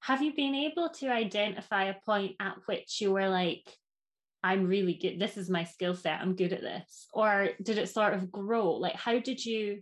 [0.00, 3.64] have you been able to identify a point at which you were like,
[4.44, 7.08] I'm really good, this is my skill set, I'm good at this?
[7.12, 8.72] Or did it sort of grow?
[8.74, 9.80] Like, how did you?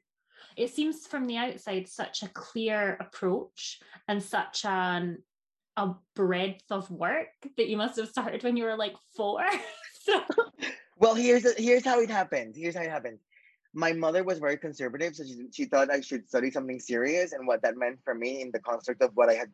[0.56, 5.18] It seems from the outside such a clear approach and such an
[5.76, 9.44] a breadth of work that you must have started when you were like four.
[10.02, 10.22] so
[10.98, 12.54] well here's here's how it happened.
[12.56, 13.18] Here's how it happened
[13.74, 17.32] my mother was very conservative, so she, she thought I should study something serious.
[17.32, 19.50] And what that meant for me in the construct of what I had,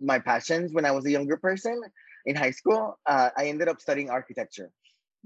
[0.00, 1.82] my passions when I was a younger person
[2.24, 4.70] in high school, uh, I ended up studying architecture.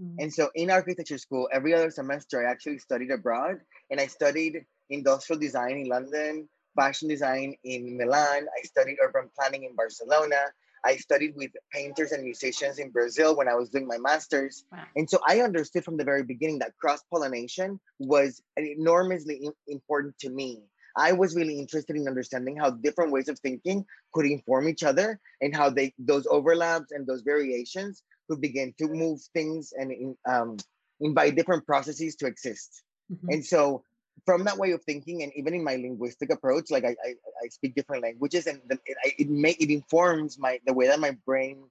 [0.00, 0.14] Mm.
[0.18, 3.58] And so in architecture school, every other semester, I actually studied abroad
[3.90, 8.46] and I studied industrial design in London, fashion design in Milan.
[8.56, 10.36] I studied urban planning in Barcelona.
[10.84, 14.64] I studied with painters and musicians in Brazil when I was doing my master's.
[14.70, 14.84] Wow.
[14.96, 20.30] And so I understood from the very beginning that cross pollination was enormously important to
[20.30, 20.62] me.
[20.96, 25.20] I was really interested in understanding how different ways of thinking could inform each other
[25.40, 30.56] and how they those overlaps and those variations could begin to move things and um,
[31.00, 32.82] invite different processes to exist.
[33.12, 33.28] Mm-hmm.
[33.30, 33.82] And so
[34.24, 37.48] from that way of thinking and even in my linguistic approach like i i, I
[37.48, 38.80] speak different languages and it
[39.18, 41.64] it, may, it informs my the way that my brain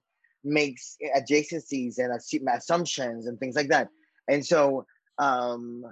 [0.44, 2.12] makes adjacencies and
[2.48, 3.88] assumptions and things like that.
[4.28, 4.86] And so
[5.18, 5.84] um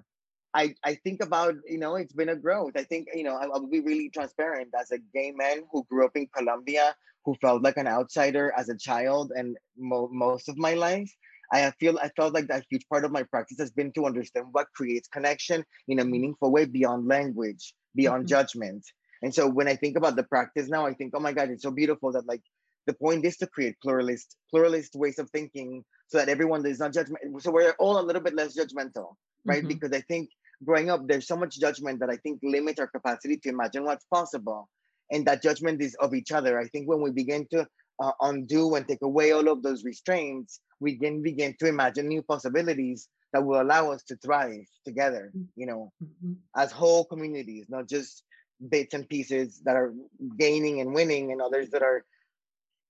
[0.54, 2.72] I, I think about you know it's been a growth.
[2.76, 4.70] I think you know I, will be really transparent.
[4.78, 8.68] As a gay man who grew up in colombia who felt like an outsider as
[8.68, 11.12] a child and mo- most of my life
[11.52, 14.46] I feel I felt like that huge part of my practice has been to understand
[14.52, 18.28] what creates connection in a meaningful way beyond language, beyond mm-hmm.
[18.28, 18.84] judgment.
[19.22, 21.62] And so when I think about the practice now, I think, oh my God, it's
[21.62, 22.42] so beautiful that like
[22.86, 26.92] the point is to create pluralist, pluralist ways of thinking so that everyone is not
[26.92, 27.42] judgment.
[27.42, 29.58] So we're all a little bit less judgmental, right?
[29.58, 29.68] Mm-hmm.
[29.68, 30.30] Because I think
[30.64, 34.04] growing up, there's so much judgment that I think limits our capacity to imagine what's
[34.06, 34.68] possible.
[35.10, 36.58] And that judgment is of each other.
[36.58, 37.66] I think when we begin to
[38.00, 42.22] uh, undo and take away all of those restraints, we can begin to imagine new
[42.22, 46.34] possibilities that will allow us to thrive together, you know, mm-hmm.
[46.56, 48.22] as whole communities, not just
[48.68, 49.92] bits and pieces that are
[50.38, 52.04] gaining and winning and others that are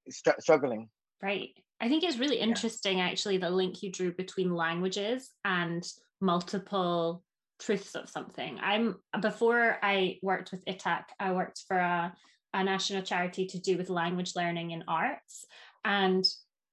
[0.08, 0.88] str- struggling.
[1.22, 1.50] Right.
[1.80, 3.06] I think it's really interesting, yeah.
[3.06, 5.86] actually, the link you drew between languages and
[6.20, 7.22] multiple
[7.58, 8.58] truths of something.
[8.62, 12.12] I'm before I worked with ITAC, I worked for a,
[12.56, 15.44] a national charity to do with language learning in arts.
[15.84, 16.24] And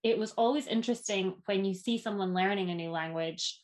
[0.03, 3.59] it was always interesting when you see someone learning a new language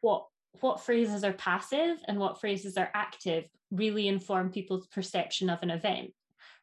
[0.00, 0.26] what
[0.60, 5.70] what phrases are passive and what phrases are active really inform people's perception of an
[5.70, 6.12] event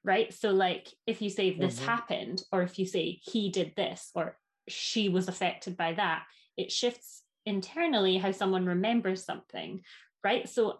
[0.04, 1.86] right so like if you say this mm-hmm.
[1.86, 6.24] happened or if you say he did this or she was affected by that
[6.58, 9.82] it shifts internally how someone remembers something
[10.24, 10.80] right so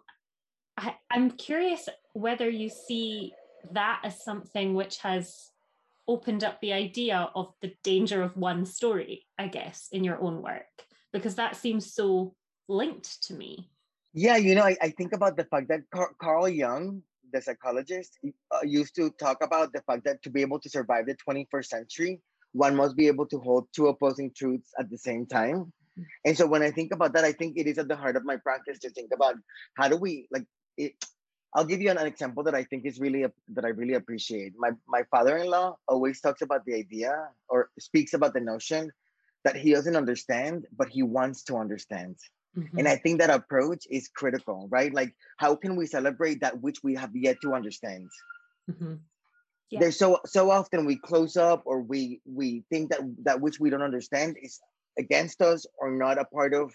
[0.76, 3.32] I, i'm curious whether you see
[3.72, 5.50] that as something which has
[6.06, 10.42] opened up the idea of the danger of one story, I guess, in your own
[10.42, 10.66] work,
[11.12, 12.34] because that seems so
[12.68, 13.70] linked to me.
[14.12, 18.18] Yeah, you know, I, I think about the fact that Car- Carl Jung, the psychologist,
[18.24, 21.66] uh, used to talk about the fact that to be able to survive the 21st
[21.66, 22.20] century,
[22.52, 25.72] one must be able to hold two opposing truths at the same time.
[26.24, 28.24] And so when I think about that, I think it is at the heart of
[28.24, 29.36] my practice to think about
[29.76, 30.44] how do we like
[30.76, 30.92] it,
[31.54, 34.54] I'll give you an, an example that I think is really that I really appreciate.
[34.56, 38.90] My my father-in-law always talks about the idea or speaks about the notion
[39.44, 42.16] that he doesn't understand, but he wants to understand.
[42.56, 42.78] Mm-hmm.
[42.78, 44.92] And I think that approach is critical, right?
[44.92, 48.08] Like, how can we celebrate that which we have yet to understand?
[48.70, 48.94] Mm-hmm.
[49.70, 49.80] Yeah.
[49.80, 53.70] There's so so often we close up or we we think that that which we
[53.70, 54.60] don't understand is
[54.98, 56.72] against us or not a part of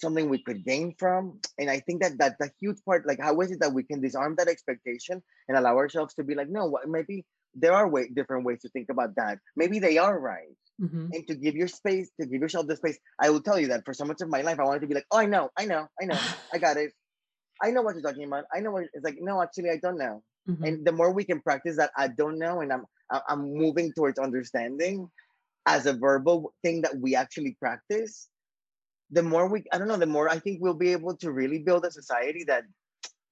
[0.00, 1.40] something we could gain from.
[1.58, 3.06] And I think that that's a huge part.
[3.06, 6.34] Like, how is it that we can disarm that expectation and allow ourselves to be
[6.34, 7.24] like, no, what maybe
[7.56, 9.38] there are way different ways to think about that.
[9.56, 10.54] Maybe they are right.
[10.80, 11.06] Mm-hmm.
[11.12, 12.98] And to give your space, to give yourself the space.
[13.18, 14.94] I will tell you that for so much of my life, I wanted to be
[14.94, 16.18] like, oh, I know, I know, I know,
[16.52, 16.92] I got it.
[17.62, 18.44] I know what you're talking about.
[18.54, 19.16] I know what it's like.
[19.18, 20.22] No, actually, I don't know.
[20.46, 20.64] Mm-hmm.
[20.64, 24.18] And the more we can practice that, I don't know, and I'm I'm moving towards
[24.18, 25.08] understanding
[25.64, 28.28] as a verbal thing that we actually practice.
[29.10, 31.60] The more we, I don't know, the more I think we'll be able to really
[31.60, 32.64] build a society that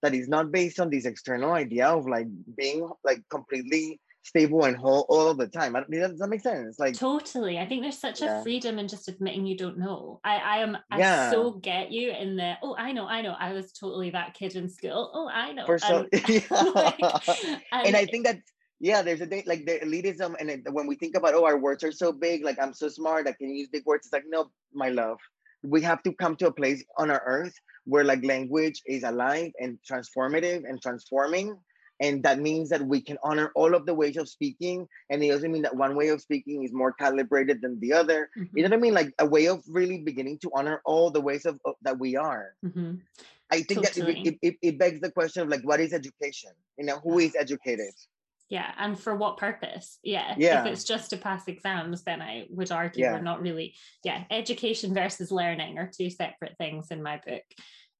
[0.02, 4.76] that is not based on this external idea of like being like completely stable and
[4.76, 5.72] whole all the time.
[5.72, 6.78] does that make sense?
[6.78, 7.58] Like totally.
[7.58, 8.40] I think there's such yeah.
[8.40, 10.20] a freedom in just admitting you don't know.
[10.24, 11.30] I I am I yeah.
[11.30, 14.56] so get you in the oh I know I know I was totally that kid
[14.56, 15.10] in school.
[15.14, 15.66] Oh I know.
[15.66, 16.08] For and,
[16.74, 18.38] like, and, and I think that
[18.80, 21.58] yeah, there's a day like the elitism, and it, when we think about oh our
[21.58, 24.06] words are so big, like I'm so smart, I can use big words.
[24.06, 25.18] It's like no, my love,
[25.64, 29.52] we have to come to a place on our earth where like language is alive
[29.58, 31.56] and transformative and transforming
[32.00, 35.28] and that means that we can honor all of the ways of speaking and it
[35.28, 38.56] doesn't mean that one way of speaking is more calibrated than the other mm-hmm.
[38.56, 41.20] you know what i mean like a way of really beginning to honor all the
[41.20, 42.94] ways of, of that we are mm-hmm.
[43.50, 44.12] i think totally.
[44.12, 47.18] that it, it, it, begs the question of like what is education you know who
[47.18, 47.92] is educated
[48.50, 52.44] yeah and for what purpose yeah yeah if it's just to pass exams then i
[52.50, 53.12] would argue yeah.
[53.12, 57.42] we're not really yeah education versus learning are two separate things in my book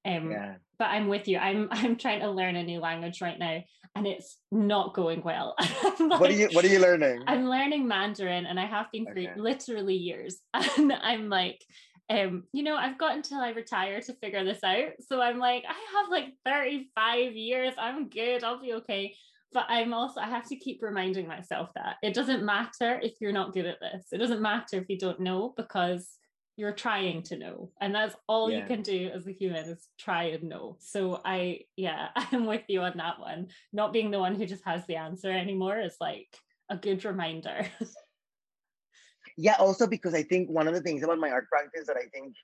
[0.07, 0.55] um, yeah.
[0.79, 1.39] But I'm with you.
[1.39, 3.63] I'm I'm trying to learn a new language right now,
[3.95, 5.55] and it's not going well.
[5.99, 7.23] like, what are you What are you learning?
[7.27, 9.33] I'm learning Mandarin, and I have been for okay.
[9.37, 10.39] literally years.
[10.77, 11.65] And I'm like,
[12.11, 14.93] um, you know, I've got until I retire to figure this out.
[15.09, 17.75] So I'm like, I have like 35 years.
[17.79, 18.45] I'm good.
[18.45, 19.15] I'll be okay.
[19.55, 23.33] But I'm also I have to keep reminding myself that it doesn't matter if you're
[23.33, 24.09] not good at this.
[24.13, 26.19] It doesn't matter if you don't know because
[26.57, 28.59] you're trying to know and that's all yeah.
[28.59, 32.63] you can do as a human is try and know so i yeah i'm with
[32.69, 35.97] you on that one not being the one who just has the answer anymore is
[36.01, 36.29] like
[36.71, 37.67] a good reminder
[39.37, 42.07] yeah also because i think one of the things about my art practice that i
[42.13, 42.35] think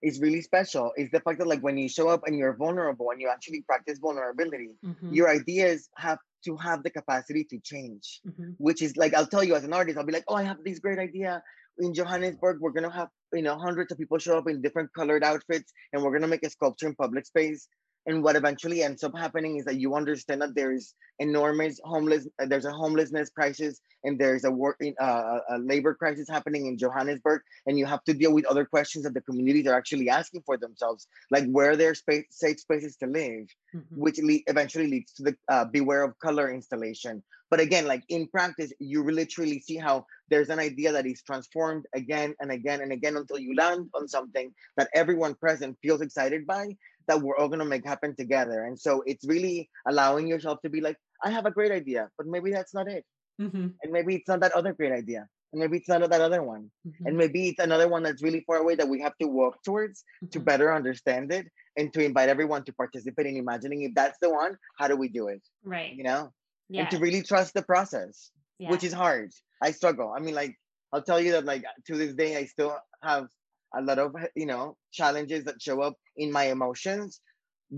[0.00, 3.10] is really special is the fact that like when you show up and you're vulnerable
[3.10, 5.12] and you actually practice vulnerability mm-hmm.
[5.12, 8.50] your ideas have to have the capacity to change mm-hmm.
[8.58, 10.58] which is like i'll tell you as an artist i'll be like oh i have
[10.64, 11.42] this great idea
[11.78, 15.24] in Johannesburg, we're gonna have you know hundreds of people show up in different colored
[15.24, 17.68] outfits, and we're gonna make a sculpture in public space.
[18.08, 22.26] And what eventually ends up happening is that you understand that there is enormous homeless,
[22.42, 26.78] uh, there's a homelessness crisis, and there's a work, uh, a labor crisis happening in
[26.78, 30.42] Johannesburg, and you have to deal with other questions that the communities are actually asking
[30.46, 34.00] for themselves, like where there space, safe spaces to live, mm-hmm.
[34.00, 38.26] which le- eventually leads to the uh, Beware of Color installation, but again, like in
[38.28, 42.92] practice, you literally see how there's an idea that is transformed again and again and
[42.92, 46.76] again until you land on something that everyone present feels excited by
[47.08, 48.64] that we're all going to make happen together.
[48.64, 52.26] And so it's really allowing yourself to be like, I have a great idea, but
[52.26, 53.04] maybe that's not it.
[53.40, 53.68] Mm-hmm.
[53.82, 55.26] And maybe it's not that other great idea.
[55.52, 56.70] And maybe it's not that other one.
[56.86, 57.06] Mm-hmm.
[57.06, 60.04] And maybe it's another one that's really far away that we have to work towards
[60.22, 60.30] mm-hmm.
[60.30, 64.30] to better understand it and to invite everyone to participate in imagining if that's the
[64.30, 65.42] one, how do we do it?
[65.64, 65.94] Right.
[65.94, 66.32] You know?
[66.68, 66.82] yeah.
[66.82, 68.70] and to really trust the process, yeah.
[68.70, 69.32] which is hard.
[69.62, 70.12] I struggle.
[70.14, 70.56] I mean, like
[70.92, 73.28] I'll tell you that like to this day, I still have
[73.74, 77.20] a lot of you know challenges that show up in my emotions.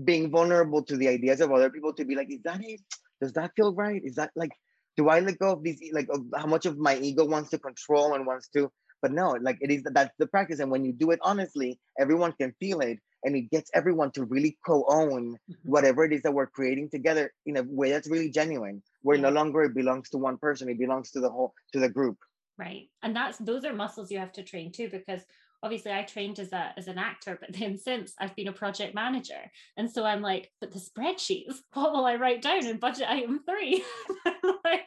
[0.05, 2.79] Being vulnerable to the ideas of other people to be like, is that it?
[3.21, 4.01] Does that feel right?
[4.05, 4.51] Is that like,
[4.95, 7.59] do I let go of these like of how much of my ego wants to
[7.59, 8.71] control and wants to?
[9.01, 12.33] But no, like it is that's the practice, and when you do it honestly, everyone
[12.33, 15.53] can feel it, and it gets everyone to really co-own mm-hmm.
[15.63, 19.23] whatever it is that we're creating together in a way that's really genuine where yeah.
[19.23, 22.17] no longer it belongs to one person it belongs to the whole to the group
[22.57, 25.21] right and that's those are muscles you have to train too because
[25.63, 28.95] obviously I trained as a as an actor, but then since I've been a project
[28.95, 29.51] manager.
[29.77, 33.41] And so I'm like, but the spreadsheets, what will I write down in budget item
[33.47, 33.83] three?
[34.63, 34.85] like,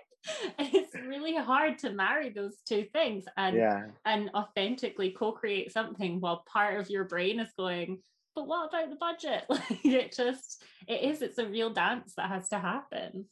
[0.59, 3.87] it's really hard to marry those two things and yeah.
[4.05, 7.99] and authentically co-create something while part of your brain is going,
[8.35, 9.45] but what about the budget?
[9.51, 13.27] Like it just it is, it's a real dance that has to happen.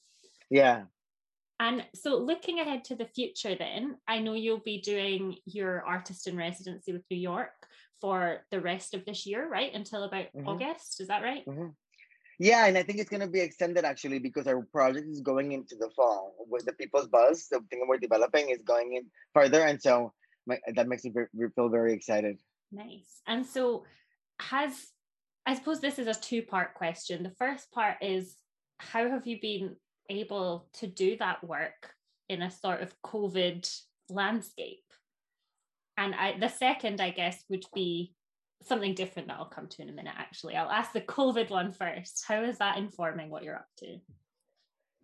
[0.51, 0.83] Yeah.
[1.63, 6.27] And so looking ahead to the future then, I know you'll be doing your artist
[6.27, 7.53] in residency with New York
[8.01, 9.73] for the rest of this year, right?
[9.73, 10.49] Until about mm-hmm.
[10.49, 11.01] August.
[11.01, 11.47] Is that right?
[11.47, 11.69] Mm-hmm.
[12.41, 15.53] Yeah, and I think it's going to be extended actually because our project is going
[15.53, 16.35] into the fall.
[16.49, 20.13] With the People's Bus, the thing we're developing is going in further, and so
[20.49, 21.13] my, that makes me
[21.55, 22.41] feel very excited.
[22.73, 23.21] Nice.
[23.29, 23.85] And so,
[24.41, 24.73] has
[25.47, 27.23] I suppose this is a two-part question.
[27.23, 28.35] The first part is
[28.79, 29.77] how have you been
[30.09, 31.95] able to do that work
[32.29, 33.69] in a sort of COVID
[34.09, 34.85] landscape?
[35.97, 38.15] And I, the second, I guess, would be
[38.65, 40.57] something different that I'll come to in a minute, actually.
[40.57, 42.25] I'll ask the COVID one first.
[42.27, 43.99] How is that informing what you're up to?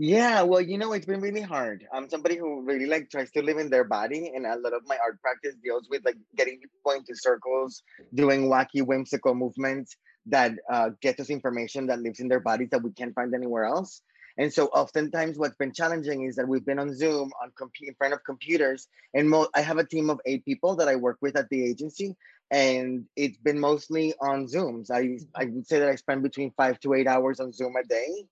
[0.00, 1.84] Yeah, well, you know, it's been really hard.
[1.92, 4.82] I'm somebody who really like tries to live in their body, and a lot of
[4.86, 7.82] my art practice deals with like getting people into circles,
[8.14, 9.96] doing wacky, whimsical movements
[10.26, 13.64] that uh, get us information that lives in their bodies that we can't find anywhere
[13.64, 14.02] else.
[14.38, 18.14] And so, oftentimes, what's been challenging is that we've been on Zoom, on in front
[18.14, 21.48] of computers, and I have a team of eight people that I work with at
[21.50, 22.16] the agency,
[22.52, 24.90] and it's been mostly on Zooms.
[24.92, 27.84] I I would say that I spend between five to eight hours on Zoom a
[27.84, 28.26] day.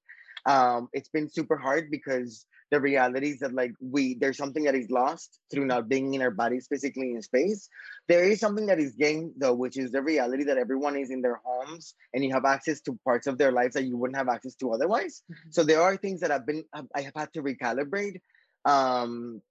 [0.46, 4.74] Um, it's been super hard because the reality is that like we there's something that
[4.74, 7.68] is lost through not being in our bodies physically in space.
[8.08, 11.22] There is something that is gained though, which is the reality that everyone is in
[11.22, 14.28] their homes and you have access to parts of their lives that you wouldn't have
[14.28, 15.22] access to otherwise.
[15.30, 15.50] Mm-hmm.
[15.50, 16.64] So there are things that I've been
[16.94, 18.20] I have had to recalibrate.
[18.64, 19.42] Um,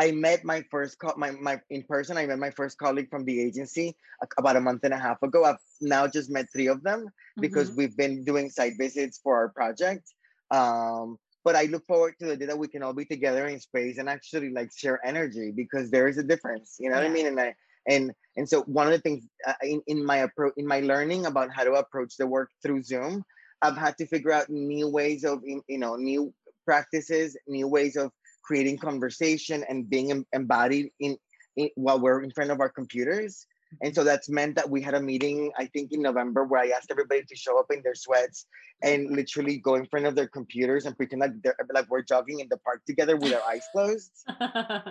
[0.00, 2.16] I met my first co- my my in person.
[2.16, 3.96] I met my first colleague from the agency
[4.38, 5.44] about a month and a half ago.
[5.44, 7.08] I've now just met three of them
[7.38, 7.78] because mm-hmm.
[7.78, 10.08] we've been doing site visits for our project.
[10.50, 13.58] Um, but I look forward to the day that we can all be together in
[13.58, 16.76] space and actually like share energy because there is a difference.
[16.78, 17.02] You know yeah.
[17.02, 17.26] what I mean?
[17.26, 17.54] And I
[17.88, 21.26] and and so one of the things uh, in in my approach in my learning
[21.26, 23.24] about how to approach the work through Zoom,
[23.60, 26.32] I've had to figure out new ways of you know new
[26.64, 28.10] practices, new ways of
[28.42, 31.16] creating conversation and being embodied in,
[31.56, 33.46] in while we're in front of our computers.
[33.80, 36.68] And so that's meant that we had a meeting, I think in November, where I
[36.68, 38.46] asked everybody to show up in their sweats
[38.82, 42.40] and literally go in front of their computers and pretend like they're like we're jogging
[42.40, 44.10] in the park together with our eyes closed.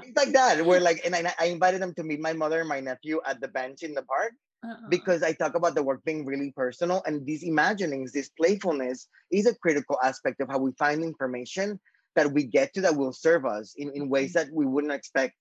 [0.01, 0.65] Things like that.
[0.65, 3.41] We're like, and I, I invited them to meet my mother and my nephew at
[3.41, 4.33] the bench in the park.
[4.63, 4.89] Uh-uh.
[4.89, 9.47] Because I talk about the work being really personal, and these imaginings, this playfulness is
[9.47, 11.79] a critical aspect of how we find information
[12.15, 14.49] that we get to that will serve us in, in ways mm-hmm.
[14.49, 15.35] that we wouldn't expect.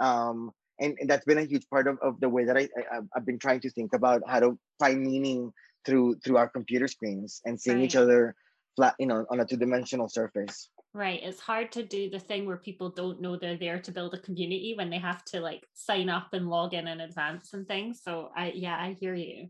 [0.00, 3.00] Um, and, and that's been a huge part of, of the way that I, I,
[3.14, 5.52] have been trying to think about how to find meaning
[5.84, 7.84] through through our computer screens and seeing right.
[7.84, 8.34] each other
[8.76, 10.70] flat, you know, on a two-dimensional surface.
[10.94, 11.20] Right.
[11.22, 14.20] It's hard to do the thing where people don't know they're there to build a
[14.20, 18.00] community when they have to like sign up and log in in advance and things.
[18.02, 19.48] So I yeah, I hear you.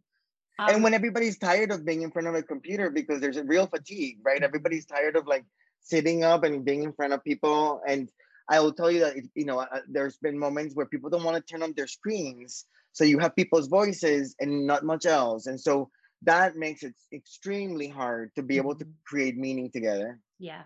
[0.59, 3.45] Um, and when everybody's tired of being in front of a computer because there's a
[3.45, 4.43] real fatigue, right?
[4.43, 5.45] Everybody's tired of like
[5.81, 7.81] sitting up and being in front of people.
[7.87, 8.09] And
[8.49, 11.37] I will tell you that, you know, uh, there's been moments where people don't want
[11.37, 12.67] to turn on their screens.
[12.93, 15.47] So you have people's voices and not much else.
[15.47, 15.91] And so
[16.23, 18.93] that makes it extremely hard to be able to mm-hmm.
[19.05, 20.19] create meaning together.
[20.39, 20.63] Yeah.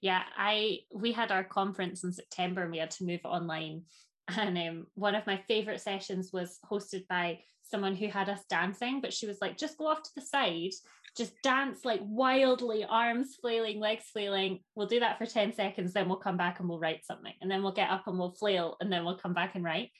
[0.00, 0.22] Yeah.
[0.36, 3.82] I, we had our conference in September and we had to move online.
[4.38, 7.40] And um, one of my favorite sessions was hosted by
[7.72, 10.70] someone who had us dancing, but she was like, just go off to the side
[11.16, 14.60] just dance like wildly, arms flailing, legs flailing.
[14.74, 17.34] We'll do that for 10 seconds, then we'll come back and we'll write something.
[17.40, 19.90] And then we'll get up and we'll flail, and then we'll come back and write.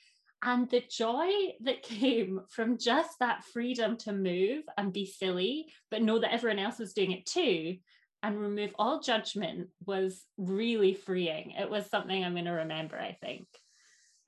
[0.43, 1.31] And the joy
[1.65, 6.59] that came from just that freedom to move and be silly, but know that everyone
[6.59, 7.77] else was doing it too,
[8.23, 11.53] and remove all judgment was really freeing.
[11.59, 13.47] It was something I'm going to remember, I think.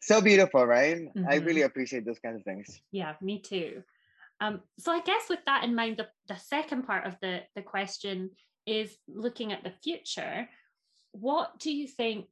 [0.04, 0.98] So beautiful, right?
[0.98, 1.24] Mm-hmm.
[1.26, 2.78] I really appreciate those kinds of things.
[2.92, 3.82] Yeah, me too.
[4.38, 7.62] Um, so I guess with that in mind, the, the second part of the, the
[7.62, 8.28] question
[8.66, 10.46] is looking at the future.
[11.12, 12.26] What do you think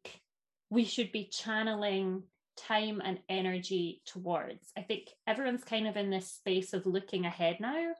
[0.68, 2.24] we should be channeling
[2.58, 4.70] time and energy towards?
[4.76, 7.92] I think everyone's kind of in this space of looking ahead now,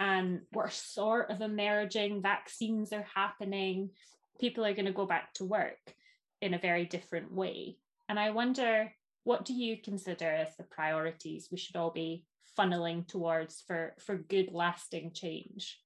[0.00, 3.90] and we're sort of emerging, vaccines are happening,
[4.40, 5.94] people are going to go back to work
[6.42, 7.76] in a very different way.
[8.08, 8.92] And I wonder,
[9.24, 12.24] what do you consider as the priorities we should all be
[12.58, 15.78] funneling towards for for good lasting change?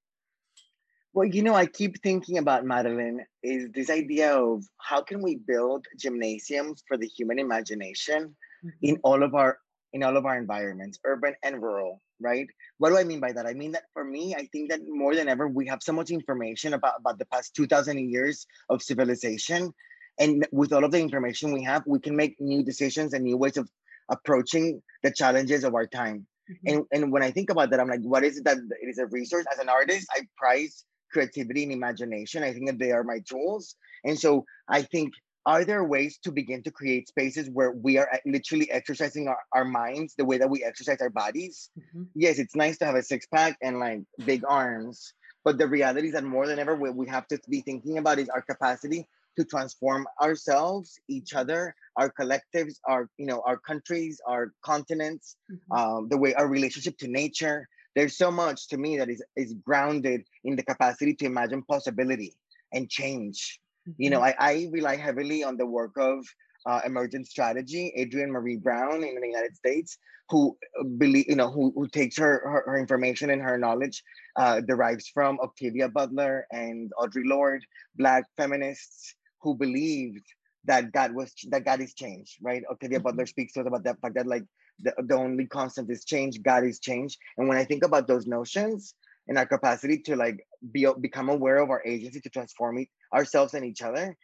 [1.13, 5.37] Well you know i keep thinking about madeline is this idea of how can we
[5.37, 8.69] build gymnasiums for the human imagination mm-hmm.
[8.83, 9.59] in all of our
[9.93, 12.47] in all of our environments urban and rural right?
[12.79, 13.47] What do i mean by that?
[13.47, 16.11] I mean that for me i think that more than ever we have so much
[16.11, 19.73] information about about the past 2000 years of civilization
[20.19, 23.37] and with all of the information we have we can make new decisions and new
[23.37, 23.69] ways of
[24.11, 26.69] approaching the challenges of our time Mm-hmm.
[26.69, 28.99] And and when I think about that, I'm like, what is it that it is
[28.99, 29.47] a resource?
[29.53, 32.43] As an artist, I prize creativity and imagination.
[32.43, 33.77] I think that they are my tools.
[34.05, 35.15] And so I think
[35.47, 39.65] are there ways to begin to create spaces where we are literally exercising our, our
[39.65, 41.71] minds the way that we exercise our bodies?
[41.79, 42.05] Mm-hmm.
[42.15, 45.13] Yes, it's nice to have a six pack and like big arms,
[45.45, 48.19] But the reality is that more than ever, what we have to be thinking about
[48.19, 49.07] is our capacity
[49.37, 55.79] to transform ourselves, each other, our collectives, our you know our countries, our continents, Mhm.
[55.79, 57.69] um, the way our relationship to nature.
[57.95, 62.35] There's so much to me that is is grounded in the capacity to imagine possibility
[62.73, 63.61] and change.
[63.99, 66.25] You know, I, I rely heavily on the work of
[66.67, 69.99] uh, emergent strategy, Adrienne Maree Brown in the United States,
[70.31, 74.03] who uh, believe you know who, who takes her, her her information and her knowledge
[74.37, 77.65] uh, derives from Octavia Butler and Audre Lorde,
[77.97, 79.15] Black feminists
[79.45, 80.27] who believed
[80.67, 82.65] that God was that God is change, right?
[82.71, 83.05] Octavia Mhm.
[83.05, 84.45] Butler speaks to us about that fact that like
[84.81, 87.19] the, the only constant is change, God is change.
[87.39, 88.95] And when I think about those notions
[89.29, 93.55] and our capacity to like be become aware of our agency to transform it, ourselves
[93.55, 94.17] and each other,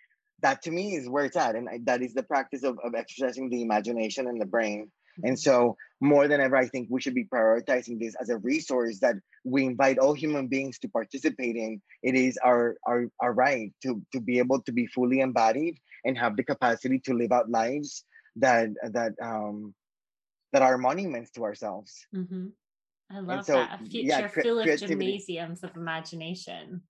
[0.43, 1.57] that to me is where it's at.
[1.57, 4.91] And I, that is the practice of, of exercising the imagination and the brain.
[5.25, 9.01] And so more than ever, I think we should be prioritizing this as a resource
[9.01, 11.81] that we invite all human beings to participate in.
[12.03, 16.17] It is our our, our right to, to be able to be fully embodied and
[16.17, 18.05] have the capacity to live out lives
[18.37, 19.75] that that um
[20.53, 22.07] that are monuments to ourselves.
[22.15, 22.53] Mhm.
[23.11, 23.81] I love so, that.
[23.81, 26.83] A future yeah, cre- full of gymnasiums of imagination.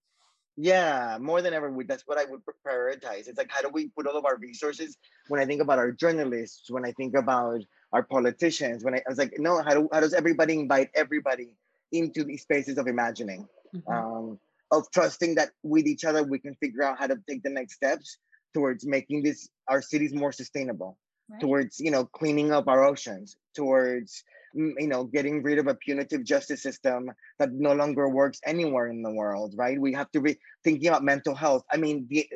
[0.56, 3.28] Yeah, more than ever, we, that's what I would prioritize.
[3.28, 4.98] It's like, how do we put all of our resources?
[5.28, 7.62] When I think about our journalists, when I think about
[7.92, 11.56] our politicians, when I, I was like, no, how, do, how does everybody invite everybody
[11.92, 13.92] into these spaces of imagining, Mhm.
[13.92, 14.40] um,
[14.72, 17.74] of trusting that with each other we can figure out how to take the next
[17.74, 18.18] steps
[18.54, 21.40] towards making this our cities more sustainable, Right.
[21.40, 24.22] towards you know cleaning up our oceans, towards
[24.56, 28.88] mm, you know getting rid of a punitive justice system that no longer works anywhere
[28.88, 32.26] in the world right we have to be thinking about mental health i mean the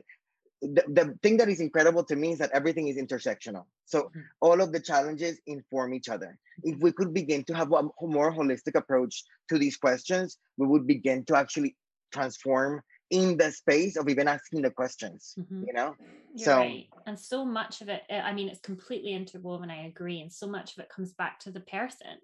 [0.77, 4.23] the, the thing that is incredible to me is that everything is intersectional so Mhm.
[4.41, 7.83] all of the challenges inform each other if we could begin to have a
[8.17, 11.77] more holistic approach to these questions we would begin to actually
[12.13, 15.67] transform in the space of even asking the questions Mhm.
[15.67, 15.95] you know
[16.37, 16.89] You're So- right.
[17.07, 19.71] And so much of it, uh, I mean, it's completely interwoven.
[19.71, 20.21] I agree.
[20.21, 22.19] And so much of it comes back to the person.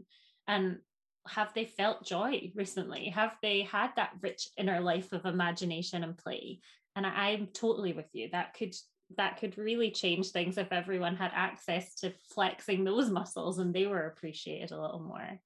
[0.49, 0.81] And
[1.29, 3.05] have they felt joy recently?
[3.11, 6.61] Have they had that rich inner life of imagination and play?
[6.97, 8.29] And I, I'm totally with you.
[8.33, 8.75] That could
[9.17, 13.87] that could really change things if everyone had access to flexing those muscles and they
[13.87, 15.41] were appreciated a little more.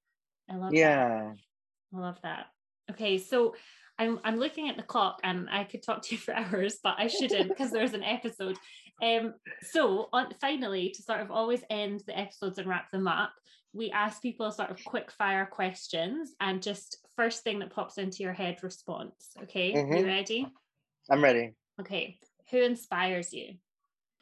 [0.51, 0.76] I love that.
[0.76, 1.32] yeah
[1.95, 2.47] I love that.
[2.90, 3.55] Okay, so
[3.99, 6.97] I'm I'm looking at the clock and I could talk to you for hours, but
[6.99, 8.59] I shouldn't because there's an episode.
[9.03, 13.32] Um, so on finally, to sort of always end the episodes and wrap them up,
[13.72, 18.22] we ask people sort of quick fire questions and just first thing that pops into
[18.22, 19.30] your head response.
[19.45, 20.07] Okay, you Mhm.
[20.07, 20.47] ready?
[21.11, 22.18] I'm ready Okay,
[22.50, 23.55] who inspires you?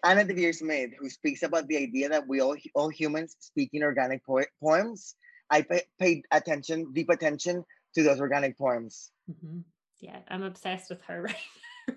[0.05, 3.83] Anna Deavere Smith, who speaks about the idea that we all all humans speak in
[3.83, 5.15] organic po- poems.
[5.51, 7.63] I pay, paid attention, deep attention
[7.95, 9.13] to those organic poems.
[9.31, 9.63] Mhm.
[10.01, 11.47] Yeah, I'm obsessed with her right
[11.87, 11.95] now.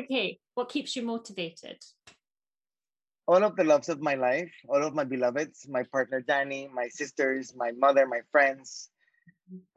[0.00, 1.78] okay, what keeps you motivated?
[3.28, 6.88] All of the loves of my life, all of my beloveds, my partner Danny, my
[6.88, 8.90] sisters, my mother, my friends.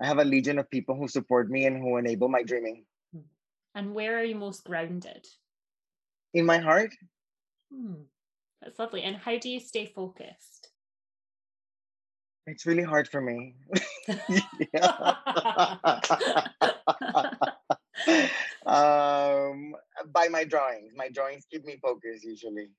[0.01, 2.86] I have a legion of people who support me and who enable my dreaming.
[3.78, 5.28] And where are you most grounded?
[6.34, 6.96] In my heart,
[7.72, 8.06] Hmm,
[8.60, 9.04] that's lovely.
[9.04, 10.72] And how do you stay focused?
[12.48, 13.56] it's really hard for me.
[18.66, 19.76] Um,
[20.12, 20.92] by my drawings.
[20.96, 22.70] My drawings keep me focused usually.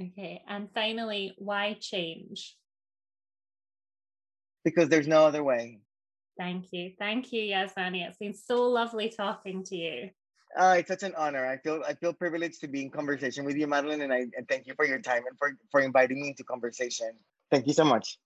[0.00, 0.42] okay.
[0.48, 2.56] And finally, why change?
[4.64, 5.80] Because there's no other way.
[6.38, 6.92] Thank you.
[6.98, 8.06] Thank you, Yazmany.
[8.06, 10.10] It's been so lovely talking to you.
[10.56, 11.46] Uh, it's such an honor.
[11.46, 14.46] I feel I feel privileged to be in conversation with you, Madeline, and I and
[14.48, 17.12] thank you for your time and for, for inviting me into conversation.
[17.50, 18.18] Thank you so much.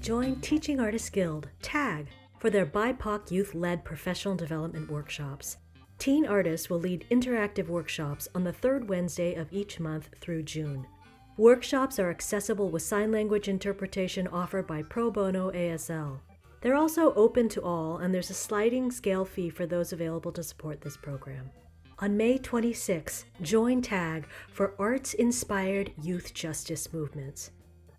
[0.00, 2.08] Join Teaching Artists Guild, TAG,
[2.38, 5.56] for their BIPOC youth led professional development workshops.
[5.98, 10.86] Teen artists will lead interactive workshops on the third Wednesday of each month through June.
[11.36, 16.20] Workshops are accessible with sign language interpretation offered by Pro Bono ASL.
[16.64, 20.42] They're also open to all, and there's a sliding scale fee for those available to
[20.42, 21.50] support this program.
[21.98, 27.50] On May 26, join TAG for arts inspired youth justice movements.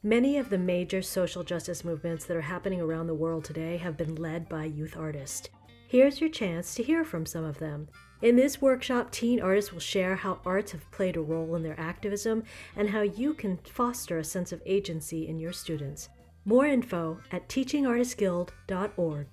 [0.01, 3.97] Many of the major social justice movements that are happening around the world today have
[3.97, 5.47] been led by youth artists.
[5.88, 7.88] Here's your chance to hear from some of them.
[8.24, 11.80] In this workshop, teen artists will share how arts have played a role in their
[11.80, 12.43] activism
[12.76, 16.09] and how you can foster a sense of agency in your students.
[16.46, 19.28] More info at teachingartistguild.org.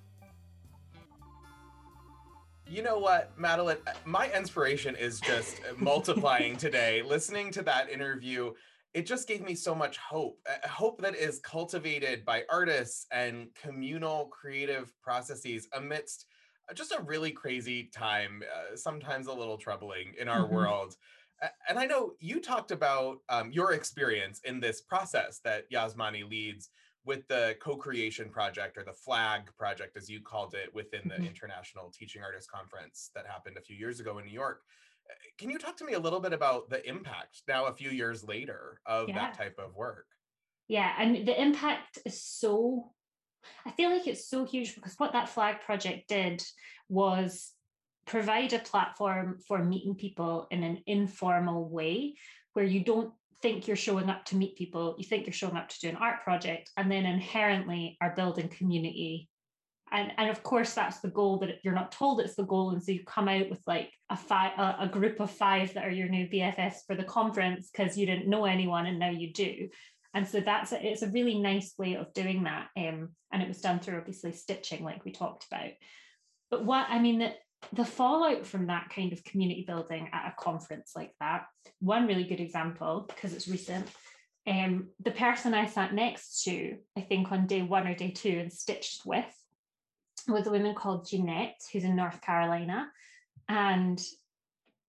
[2.67, 3.77] You know what, Madeline?
[4.03, 7.03] My inspiration is just multiplying today.
[7.03, 8.51] Listening to that interview,
[8.95, 10.39] it just gave me so much hope.
[10.49, 16.25] uh, Hope that is cultivated by artists and communal creative processes amidst
[16.73, 20.49] just a really crazy time, uh, sometimes a little troubling in our Mhm.
[20.49, 20.95] world.
[21.67, 26.69] And I know you talked about um, your experience in this process that Yazmany leads
[27.05, 31.27] with the co-creation project or the flag project as you called it within the Mhm.
[31.27, 34.65] international teaching artists conference that happened a few years ago in new york
[35.09, 37.89] Uh, can you talk to me a little bit about the impact now a few
[37.89, 39.15] years later of Yeah.
[39.15, 40.07] that type of work
[40.69, 42.95] Yeah, and the impact is so
[43.65, 46.41] I feel like it's so huge because what that flag project did
[46.87, 47.53] was
[48.05, 52.15] provide a platform for meeting people in an informal way
[52.53, 53.13] where you don't
[53.43, 55.97] think you're showing up to meet people, you think you're showing up to do an
[55.97, 59.29] art project, and then inherently are building community.
[59.91, 62.71] And, and of course that's the goal, but you're not told it's the goal.
[62.71, 65.85] And so you come out with like a five a, a group of five that
[65.85, 69.31] are your new BFFs for the conference because you didn't know anyone and now you
[69.31, 69.69] do
[70.13, 73.47] and so that's a, it's a really nice way of doing that um, and it
[73.47, 75.71] was done through obviously stitching like we talked about
[76.49, 77.31] but what i mean the,
[77.71, 81.45] the fallout from that kind of community building at a conference like that
[81.79, 83.87] one really good example because it's recent
[84.45, 88.37] um, the person i sat next to i think on day one or day two
[88.39, 89.25] and stitched with
[90.27, 92.89] was a woman called jeanette who's in north carolina.
[93.49, 94.01] And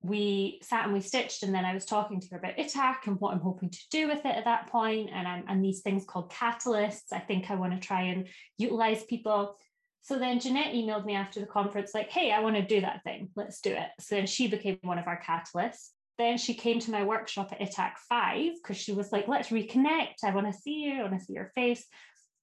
[0.03, 3.19] we sat and we stitched and then I was talking to her about ITAC and
[3.21, 6.31] what I'm hoping to do with it at that point and and these things called
[6.31, 7.13] catalysts.
[7.13, 9.57] I think I want to try and utilize people
[10.05, 13.03] so then Jeanette emailed me after the conference like hey I want to do that
[13.05, 13.31] thing.
[13.35, 13.89] Let's do it.
[14.01, 15.89] So then she became one of our catalysts.
[16.19, 20.23] Then she came to my workshop at ITAC 5 because she was like let's reconnect.
[20.23, 21.01] I want to see you.
[21.01, 21.85] I want to see your face.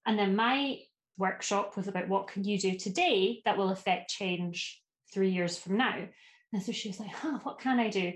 [0.04, 0.78] And then my
[1.16, 4.82] workshop was about what can you do today that will affect change
[5.14, 6.08] three years from now?
[6.52, 8.12] And so she was like, huh, what can I do?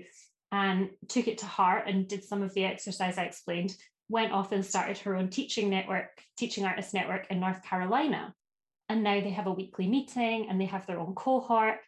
[0.51, 3.75] And took it to heart and did some of the exercise I explained,
[4.09, 8.33] went off and started her own teaching network, teaching artist network in North Carolina.
[8.89, 11.79] And now they have a weekly meeting and they have their own cohort.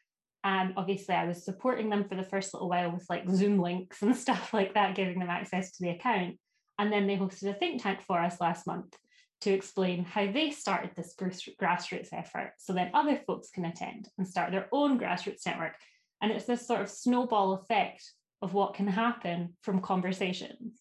[0.43, 4.01] And obviously, I was supporting them for the first little while with like Zoom links
[4.01, 6.37] and stuff like that, giving them access to the account.
[6.77, 8.95] And then they hosted a think tank for us last month
[9.41, 12.53] to explain how they started this grassroots effort.
[12.57, 15.75] So then other folks can attend and start their own grassroots network
[16.21, 20.79] and it's this sort of snowball effect of what can happen from conversations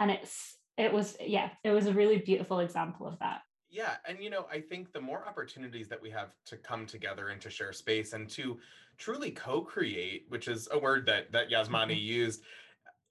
[0.00, 3.40] and it's it was yeah it was a really beautiful example of that
[3.70, 7.28] yeah and you know i think the more opportunities that we have to come together
[7.28, 8.58] and to share space and to
[8.96, 12.04] truly co-create which is a word that that yazmany Mhm.
[12.04, 12.42] used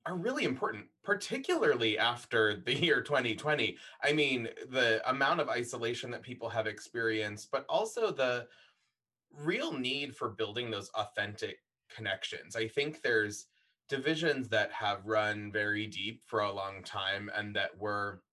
[0.05, 6.21] are really important particularly after the year 2020 i mean the amount of isolation that
[6.23, 8.47] people have experienced but also the
[9.31, 12.55] real need for building those authentic connections.
[12.55, 13.47] I think there's
[13.87, 18.23] divisions that have run very deep for a long time and that were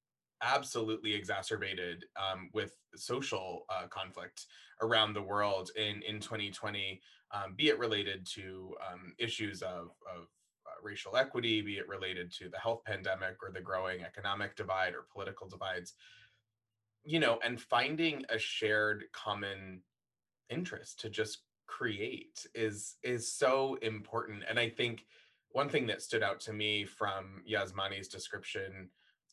[0.45, 4.47] absolutely exacerbated um, with social uh, conflict
[4.83, 7.01] around the world in, in 2020,
[7.33, 10.29] um, be it related to um, issues of, of
[10.67, 14.95] uh, racial equity, be it related to the health pandemic or the growing economic divide
[14.95, 15.95] or political divides.
[17.05, 19.83] You know, and finding a shared common
[20.51, 25.07] interest to just create is is so important and i think
[25.51, 28.91] one thing that stood out to me from yazmany's description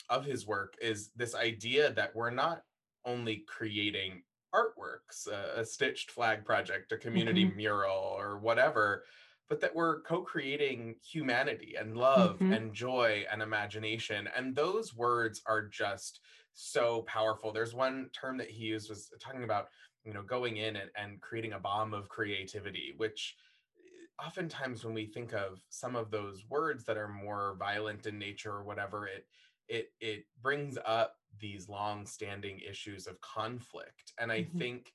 [0.09, 2.63] of his work is this idea that we're not
[3.05, 4.23] only creating
[4.53, 7.55] artworks a, a stitched flag project a community Mhm.
[7.55, 9.05] mural or whatever
[9.49, 12.51] but that we're co-creating humanity and love Mhm.
[12.51, 16.21] and joy and imagination and those words are just
[16.53, 19.69] so powerful there's one term that he used was talking about
[20.03, 23.37] you know going in and, and creating a bomb of creativity which
[23.77, 28.19] eh, oftentimes when we think of some of those words that are more violent in
[28.19, 29.25] nature or whatever it
[29.71, 34.57] it it brings up these long standing issues of conflict and i Mhm.
[34.59, 34.93] think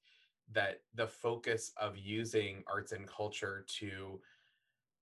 [0.53, 4.21] that the focus of using arts and culture to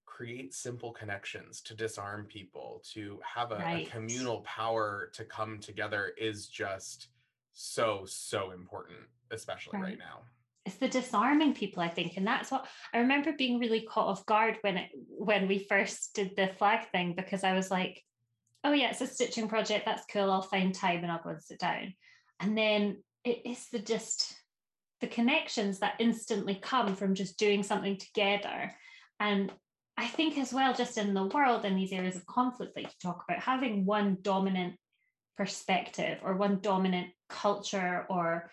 [0.07, 6.13] create simple connections to disarm people to have a, a communal power to come together
[6.17, 7.09] is just
[7.53, 9.01] so so important
[9.33, 9.99] especially right, Right.
[9.99, 10.21] now
[10.65, 14.25] it's the disarming people i think and that's what i remember being really caught off
[14.25, 18.05] guard when it when we first did the flag thing because i was like
[18.65, 21.43] oh yeah it's a stitching project that's cool i'll find time and i'll go and
[21.43, 21.95] sit down.
[22.41, 24.35] And then it is the just
[25.01, 28.73] the connections that instantly come from just doing something together.
[29.21, 29.53] And
[29.97, 32.91] i think as well just in the world in these areas of conflict that you
[33.01, 34.75] talk about having one dominant
[35.37, 38.51] perspective or one dominant culture or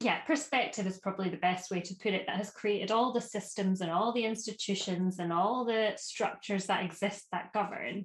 [0.00, 3.20] yeah, perspective is probably the best way to put it, that has created all the
[3.20, 8.04] systems and all the institutions and all the structures that exist that govern,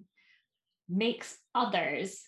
[0.89, 2.21] makes others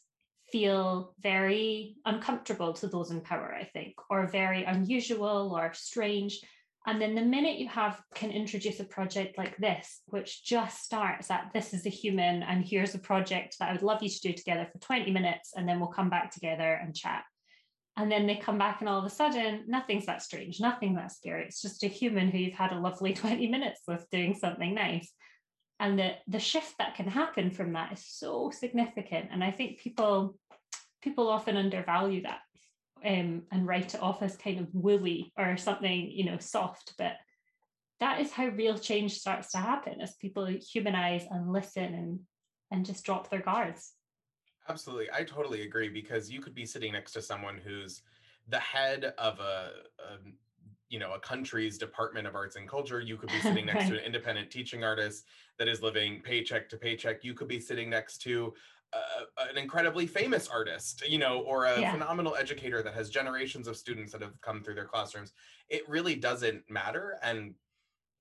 [0.51, 6.41] feel very uncomfortable to those in power, I think, or very unusual or strange.
[6.85, 11.29] And then the minute you have can introduce a project like this, which just starts
[11.29, 14.19] at this is a human and here's a project that I would love you to
[14.19, 17.23] do together for 20 minutes, and then we'll come back together and chat.
[17.97, 21.11] And then they come back, and all of a sudden, nothing's that strange, nothing that
[21.11, 21.43] scary.
[21.43, 25.11] It's just a human who you've had a lovely 20 minutes with doing something nice.
[25.81, 29.29] And the, the shift that can happen from that is so significant.
[29.31, 30.37] And I think people
[31.01, 32.41] people often undervalue that
[33.03, 36.93] um, and write it off as kind of woolly or something, you know, soft.
[36.99, 37.13] But
[37.99, 42.19] that is how real change starts to happen as people humanize and listen and
[42.69, 43.93] and just drop their guards.
[44.69, 45.09] Absolutely.
[45.11, 48.03] I totally agree because you could be sitting next to someone who's
[48.47, 50.17] the head of a, a
[50.91, 53.97] you know a country's department of arts and culture you could be sitting next to
[53.97, 55.25] an independent teaching artist
[55.57, 58.53] that is living paycheck to paycheck you could be sitting next to
[58.93, 61.93] uh, an incredibly famous artist, you know, or a yeah.
[61.93, 65.31] phenomenal educator that has generations of students that have come through their classrooms.
[65.69, 67.17] It really doesn't matter.
[67.23, 67.53] And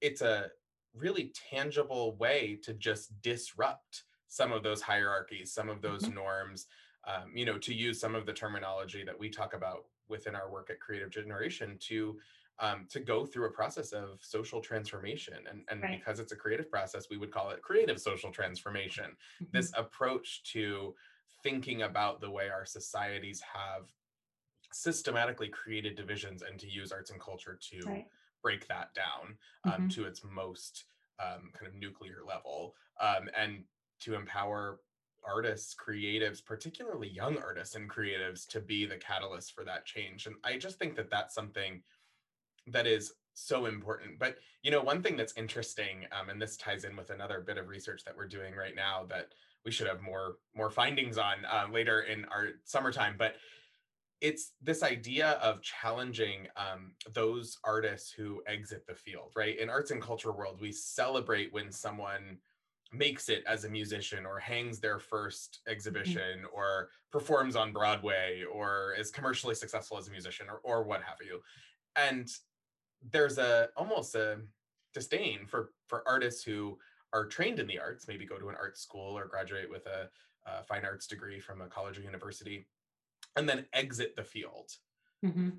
[0.01, 0.47] it's a
[0.95, 6.14] really tangible way to just disrupt some of those hierarchies, some of those mm-hmm.
[6.14, 6.66] norms,
[7.05, 10.51] um, you know, to use some of the terminology that we talk about within our
[10.51, 12.16] work at Creative Generation to
[12.61, 15.38] um, to go through a process of social transformation.
[15.48, 15.98] And, and right.
[15.98, 19.16] because it's a creative process, we would call it creative social transformation.
[19.42, 19.56] Mm-hmm.
[19.56, 20.94] This approach to
[21.42, 23.86] thinking about the way our societies have
[24.72, 28.06] systematically created divisions and to use arts and culture to right.
[28.42, 29.88] break that down um, mm-hmm.
[29.88, 30.84] to its most
[31.18, 33.64] um, kind of nuclear level um, and
[34.00, 34.80] to empower
[35.26, 40.26] artists, creatives, particularly young artists and creatives to be the catalyst for that change.
[40.26, 41.82] And I just think that that's something
[42.68, 44.18] that is so important.
[44.18, 47.58] But you know, one thing that's interesting, um, and this ties in with another bit
[47.58, 49.28] of research that we're doing right now that
[49.64, 53.14] we should have more more findings on um, later in our summertime.
[53.18, 53.36] But
[54.20, 59.58] it's this idea of challenging um, those artists who exit the field, right?
[59.58, 62.38] In arts and culture world, we celebrate when someone
[62.92, 65.72] makes it as a musician or hangs their first mm-hmm.
[65.72, 66.54] exhibition mm-hmm.
[66.54, 71.16] or performs on Broadway or is commercially successful as a musician or, or what have
[71.24, 71.40] you.
[71.96, 72.28] And
[73.11, 74.38] there's a almost a
[74.94, 76.78] disdain for for artists who
[77.12, 80.09] are trained in the arts, maybe go to an art school or graduate with a,
[80.46, 82.66] a fine arts degree from a college or university,
[83.36, 84.70] and then exit the field.
[85.24, 85.51] Mm-hmm.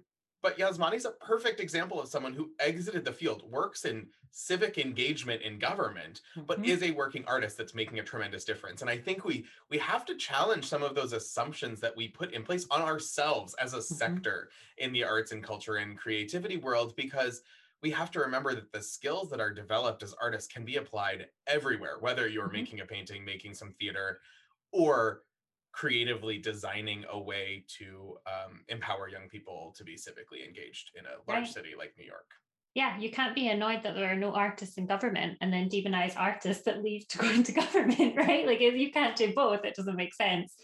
[0.42, 5.42] But Yazmany's a perfect example of someone who exited the field, works in civic engagement
[5.42, 6.46] in government, mm-hmm.
[6.48, 8.82] but is a working artist that's making a tremendous difference.
[8.82, 12.34] And I think we we have to challenge some of those assumptions that we put
[12.34, 13.96] in place on ourselves as a mm-hmm.
[13.96, 17.42] sector in the arts and culture and creativity world because
[17.82, 21.28] we have to remember that the skills that are developed as artists can be applied
[21.48, 22.58] everywhere, whether you're mm-hmm.
[22.58, 24.20] making a painting, making some theater,
[24.72, 25.24] or
[25.72, 31.32] creatively designing a way to um, empower young people to be civically engaged in a
[31.32, 31.54] large right.
[31.54, 32.30] city like New York.
[32.74, 36.14] Yeah, you can't be annoyed that there are no artists in government and then demonize
[36.16, 38.46] artists that leave to go into government, right?
[38.46, 40.56] Like if you can't do both, it doesn't make sense.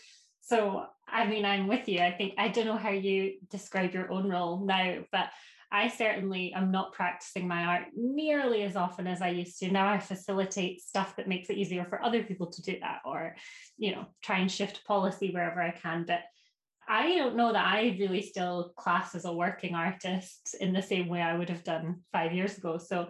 [0.41, 1.99] So, I mean, I'm with you.
[1.99, 5.29] I think I don't know how you describe your own role now, but
[5.71, 9.71] I certainly am not practicing my art nearly as often as I used to.
[9.71, 13.35] Now I facilitate stuff that makes it easier for other people to do that or,
[13.77, 16.05] you know, try and shift policy wherever I can.
[16.07, 16.21] But
[16.87, 21.09] I don't know that I really still class as a working artist in the same
[21.09, 22.77] way I would have done five years ago.
[22.77, 23.09] So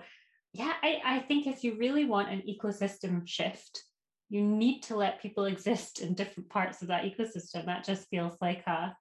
[0.53, 3.83] yeah, I, I think if you really want an ecosystem shift,
[4.29, 7.65] you need to let people exist in different parts of that ecosystem.
[7.67, 8.95] That just feels like a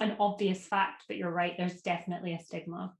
[0.00, 2.94] an obvious fact, but you're right, there's definitely a stigma.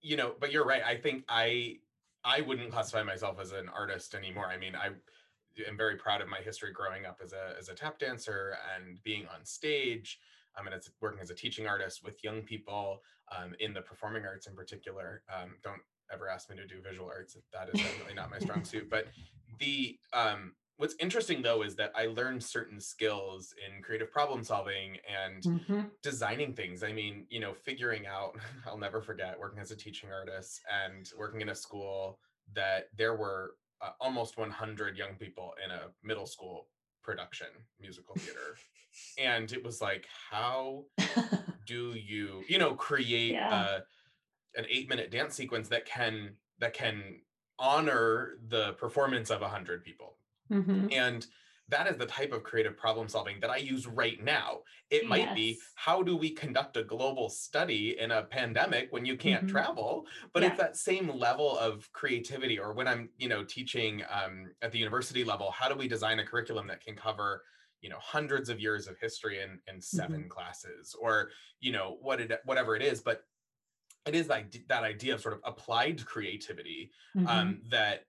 [0.00, 0.82] You know, but you're right.
[0.84, 1.78] I think I
[2.24, 4.46] I wouldn't classify myself as an artist anymore.
[4.46, 4.90] I mean, I
[5.66, 9.02] am very proud of my history growing up as a as a tap dancer and
[9.02, 10.18] being on stage.
[10.56, 13.02] I mean, it's working as a teaching artist with young people
[13.36, 15.22] um, in the performing arts in particular.
[15.32, 15.80] Um, don't
[16.12, 17.36] ever ask me to do visual arts.
[17.52, 18.88] That is definitely not my strong suit.
[18.90, 19.06] But
[19.58, 24.96] the um, what's interesting though is that I learned certain skills in creative problem solving
[25.06, 25.80] and mm-hmm.
[26.02, 26.82] designing things.
[26.82, 31.10] I mean, you know, figuring out, I'll never forget working as a teaching artist and
[31.18, 32.18] working in a school
[32.54, 36.68] that there were uh, almost 100 young people in a middle school
[37.02, 37.46] production
[37.80, 38.56] musical theater
[39.18, 40.84] and it was like how
[41.66, 43.78] do you you know create yeah.
[44.56, 47.20] a, an 8 minute dance sequence that can that can
[47.58, 50.16] honor the performance of 100 people
[50.50, 50.88] Mm-hmm.
[50.92, 51.26] And
[51.70, 54.60] that is the type of creative problem solving that I use right now.
[54.90, 55.34] It might yes.
[55.34, 59.52] be how do we conduct a global study in a pandemic when you can't mm-hmm.
[59.52, 60.48] travel, but yeah.
[60.48, 62.58] it's that same level of creativity.
[62.58, 66.20] Or when I'm, you know, teaching um, at the university level, how do we design
[66.20, 67.42] a curriculum that can cover,
[67.82, 70.28] you know, hundreds of years of history in in 7 mm-hmm.
[70.28, 71.30] classes, or
[71.60, 73.02] you know, what it whatever it is.
[73.02, 73.24] But
[74.06, 77.28] it is like that idea of sort of applied creativity Mhm.
[77.28, 78.06] um, that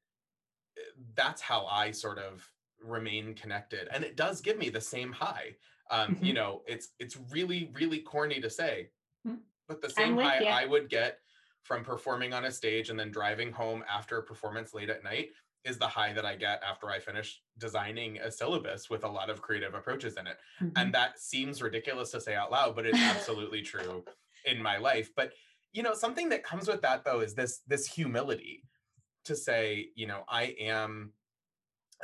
[1.15, 2.51] that's how I sort of
[2.81, 5.55] remain connected, and it does give me the same high.
[5.91, 6.35] Um, You Mhm.
[6.35, 8.91] know, it's it's really really corny to say,
[9.27, 9.41] Mm.
[9.67, 10.49] but the same high ya.
[10.55, 11.19] I would get
[11.63, 15.33] from performing on a stage and then driving home after a performance late at night
[15.65, 19.29] is the high that I get after I finish designing a syllabus with a lot
[19.29, 20.39] of creative approaches in it.
[20.61, 20.71] Mhm.
[20.77, 22.97] And that seems ridiculous to say out loud, but it's
[23.33, 24.05] absolutely true
[24.45, 25.13] in my life.
[25.15, 25.33] But
[25.73, 28.63] you know, something that comes with that though is this this humility
[29.25, 31.13] to say, you know, I am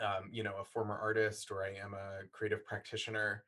[0.02, 3.44] um, you know, a former artist or I am a creative practitioner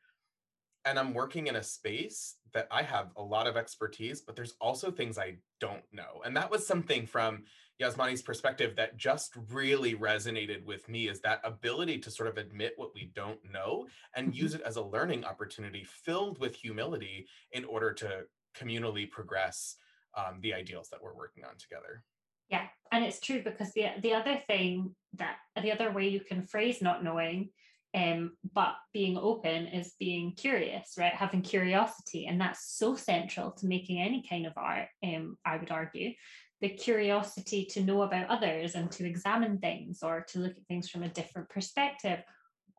[0.85, 4.55] and I'm working in a space that I have a lot of expertise, but there's
[4.61, 6.21] also things I don't know.
[6.23, 7.43] And that was something from
[7.81, 12.73] Yazmany's perspective that just really resonated with me is that ability to sort of admit
[12.77, 17.65] what we don't know and use it as a learning opportunity filled with humility in
[17.65, 18.21] order to
[18.57, 19.75] communally progress
[20.15, 22.03] um, the ideals that we're working on together.
[22.49, 26.47] Yeah, and it's true because the the other thing that the other way you can
[26.47, 27.49] phrase not knowing,
[27.93, 31.13] um, but being open is being curious, right?
[31.13, 34.87] Having curiosity, and that's so central to making any kind of art.
[35.03, 36.13] Um, I would argue,
[36.61, 40.89] the curiosity to know about others and to examine things or to look at things
[40.89, 42.19] from a different perspective,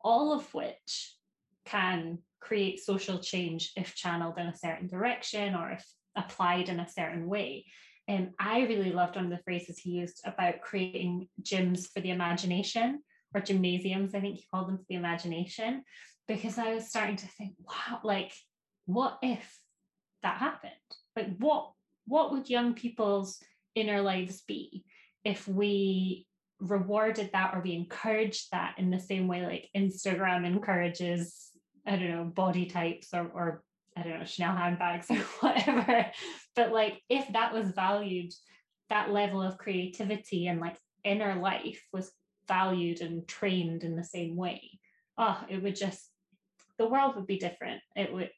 [0.03, 1.13] all of which
[1.65, 6.89] can create social change if channeled in a certain direction or if applied in a
[6.89, 7.65] certain way.
[8.09, 12.09] Um, I really loved one of the phrases he used about creating gyms for the
[12.09, 13.03] imagination
[13.35, 15.83] or gymnasiums, I think he called them for the imagination,
[16.27, 18.33] because I was starting to think, wow, like,
[18.87, 19.59] what if
[20.23, 20.73] that happened?
[21.15, 21.71] Like, what
[22.05, 23.39] what would young people's
[23.75, 24.83] inner lives be
[25.23, 26.25] if we
[26.59, 31.51] rewarded that or we encouraged that in the same way like Instagram encourages,
[31.85, 33.63] I don't know, body types or or
[33.99, 36.05] I don't know, Chanel handbags or whatever.
[36.55, 38.33] But like if that was valued,
[38.89, 42.11] that level of creativity and like inner life was
[42.47, 44.79] valued and trained in the same way,
[45.17, 46.09] oh, it would just
[46.79, 47.81] the world would be different.
[47.95, 48.31] It would,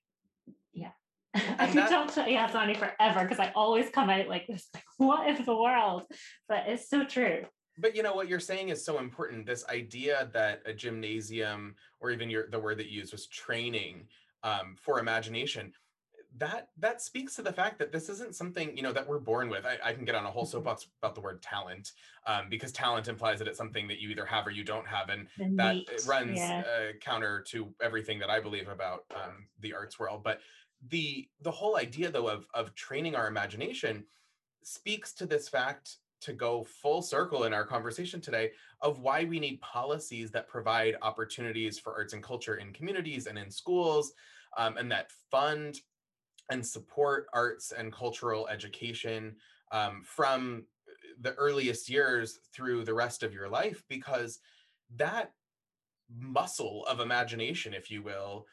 [0.74, 0.92] yeah.
[1.34, 5.30] I could talk to Yazmany forever because I always come out like this, like, what
[5.30, 6.04] if the world?
[6.50, 7.46] But it's so true.
[7.78, 9.46] But you know what you're saying is so important.
[9.46, 14.08] This idea that a gymnasium, or even your the word that you used was training
[14.44, 15.74] um, for imagination,
[16.38, 19.50] that that speaks to the fact that this isn't something you know that we're born
[19.50, 19.66] with.
[19.66, 20.48] I, I can get on a whole Mhm.
[20.48, 21.92] soapbox about the word talent
[22.26, 25.10] um, because talent implies that it's something that you either have or you don't have,
[25.10, 26.64] and The that neat, it runs yeah.
[26.66, 30.24] uh, counter to everything that I believe about um, the arts world.
[30.24, 30.42] But
[30.88, 34.08] the the whole idea though of of training our imagination
[34.64, 38.52] speaks to this fact to go full circle in our conversation today
[38.82, 43.38] of why we need policies that provide opportunities for arts and culture in communities and
[43.38, 44.14] in schools
[44.58, 45.80] um, and that fund
[46.50, 49.36] and support arts and cultural education
[49.72, 50.66] um, from
[51.20, 54.40] the earliest years through the rest of your life because
[54.96, 55.34] that
[56.10, 58.46] muscle of imagination if you will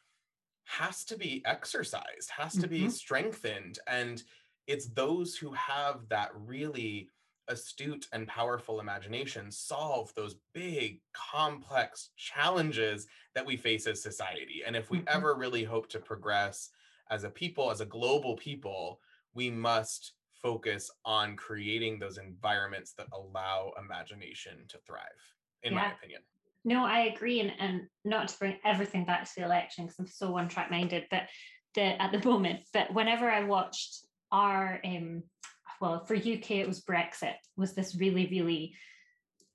[0.64, 2.92] has to be exercised has to be Mhm.
[2.92, 4.22] strengthened and
[4.66, 7.10] it's those who have that really
[7.48, 14.62] astute and powerful imagination solve those big complex challenges that we face as society.
[14.66, 15.08] And if we Mhm.
[15.08, 16.70] ever really hope to progress
[17.10, 19.00] as a people as a global people
[19.34, 25.04] we must focus on creating those environments that allow imagination to thrive
[25.62, 26.22] in my opinion.
[26.64, 30.06] No, I agree, and, and not to bring everything back to the election because I'm
[30.06, 31.22] so one track minded, but
[31.74, 35.22] the at the moment, but whenever I watched our um
[35.80, 38.74] well for UK it was Brexit was this really really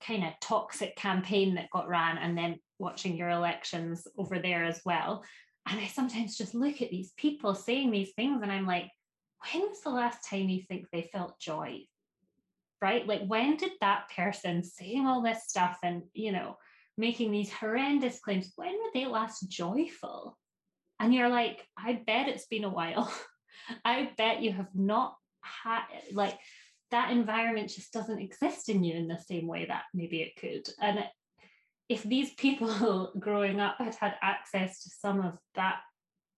[0.06, 4.82] kind of toxic campaign that got ran and then watching your elections over there as
[4.86, 5.24] well.
[5.68, 8.90] And I sometimes just look at these people saying these things and I'm like
[9.52, 11.82] when was the last time you think they felt joy?
[12.82, 13.08] Right?
[13.08, 16.58] Like when did that person saying all this stuff and you know
[16.98, 20.38] making these horrendous claims when were they last joyful?
[21.00, 23.14] And you're like i bet it's been a while.
[23.86, 25.16] I bet you have not
[25.64, 25.84] had
[26.14, 26.38] like
[26.92, 30.68] that environment just doesn't exist in you in the same way that maybe it could
[30.82, 31.04] and
[31.90, 35.78] if these people growing up had had access to some of that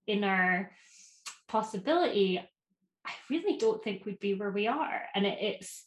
[0.08, 0.72] inner
[1.48, 2.40] possibility
[3.06, 5.86] i really don't think we'd be where we are and it, it's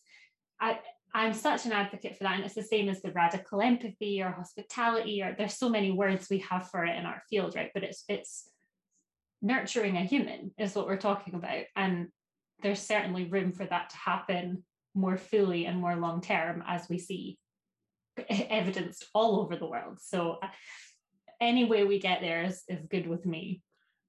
[0.61, 0.79] i
[1.15, 2.37] I'm such an advocate for that.
[2.37, 6.29] And it's the same as the radical empathy or hospitality, or there's so many words
[6.29, 7.71] we have for it in our field, right?
[7.73, 8.49] But it's it's
[9.41, 11.65] nurturing a human is what we're talking about.
[11.77, 12.09] And
[12.63, 16.99] there's certainly room for that to happen more fully and more long term as we
[16.99, 17.39] see
[18.29, 19.99] evidenced all over the world.
[20.01, 20.49] So uh,
[21.41, 23.63] any way we get there is, is good with me.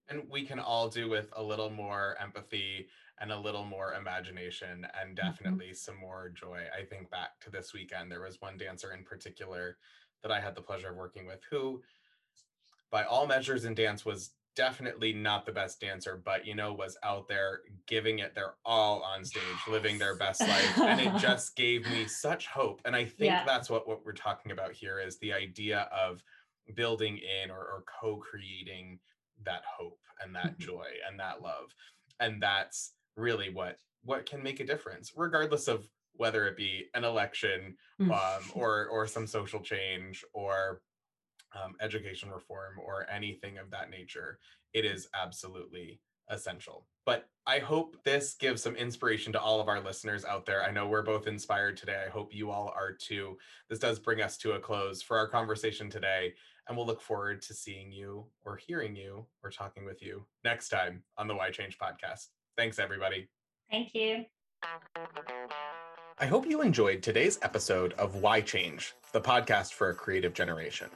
[0.09, 2.87] and we can all do with a little more empathy
[3.21, 5.27] and a little more imagination and Mm-hmm.
[5.27, 6.61] definitely some more joy.
[6.75, 9.77] I think back to this weekend, there was one dancer in particular
[10.23, 11.81] that I had the pleasure of working with who,
[12.91, 16.97] by all measures in dance, was definitely not the best dancer, but you know, was
[17.03, 20.81] out there giving it their all on stage, living their best life.
[20.85, 22.81] And it just gave me such hope.
[22.83, 23.45] And I think Yeah.
[23.45, 26.21] that's what, what we're talking about here is the idea of
[26.75, 28.99] building in or, or co-creating
[29.43, 30.59] that hope and that Mhm.
[30.59, 31.73] joy and that love.
[32.19, 37.03] And that's really what what can make a difference, regardless of whether it be an
[37.05, 37.77] election
[38.09, 40.81] um, or or some social change or
[41.53, 44.39] um, education reform or anything of that nature.
[44.73, 46.85] It is absolutely essential.
[47.05, 50.63] But I hope this gives some inspiration to all of our listeners out there.
[50.63, 52.03] I know we're both inspired today.
[52.05, 53.37] I hope you all are too.
[53.69, 56.33] This does bring us to a close for our conversation today,
[56.67, 60.69] and we'll look forward to seeing you or hearing you or talking with you next
[60.69, 62.27] time on the Why Change podcast.
[62.55, 63.27] Thanks, everybody.
[63.71, 64.25] Thank you.
[66.21, 70.89] I hope you enjoyed today's episode of Why Change, the podcast for a creative generation.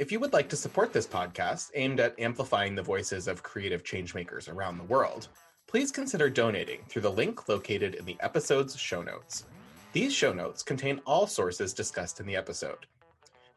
[0.00, 3.84] If you would like to support this podcast aimed at amplifying the voices of creative
[3.84, 5.28] changemakers around the world,
[5.66, 9.44] please consider donating through the link located in the episode's show notes.
[9.92, 12.86] These show notes contain all sources discussed in the episode.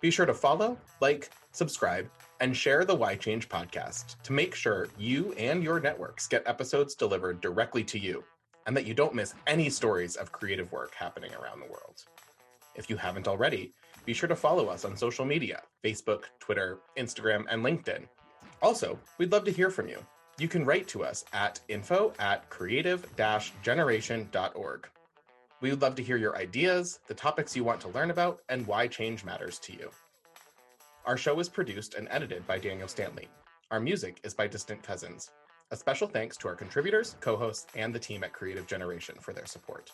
[0.01, 2.09] Be sure to follow, like, subscribe,
[2.41, 6.93] and share the Why Change podcast to make sure you and your networks get episodes
[6.93, 8.21] delivered directly to you
[8.67, 12.03] and that you don't miss any stories of creative work happening around the world.
[12.75, 13.73] If you haven't already,
[14.05, 18.03] be sure to follow us on social media Facebook, Twitter, Instagram, and LinkedIn.
[18.61, 19.99] Also, we'd love to hear from you.
[20.39, 23.05] You can write to us at info at creative
[23.61, 24.87] generation.org.
[25.61, 28.67] We would love to hear your ideas, the topics you want to learn about, and
[28.67, 29.89] why change matters to you.
[31.05, 33.27] Our show is produced and edited by Daniel Stanley.
[33.71, 35.31] Our music is by Distant Cousins.
[35.71, 39.33] A special thanks to our contributors, co hosts, and the team at Creative Generation for
[39.33, 39.91] their support.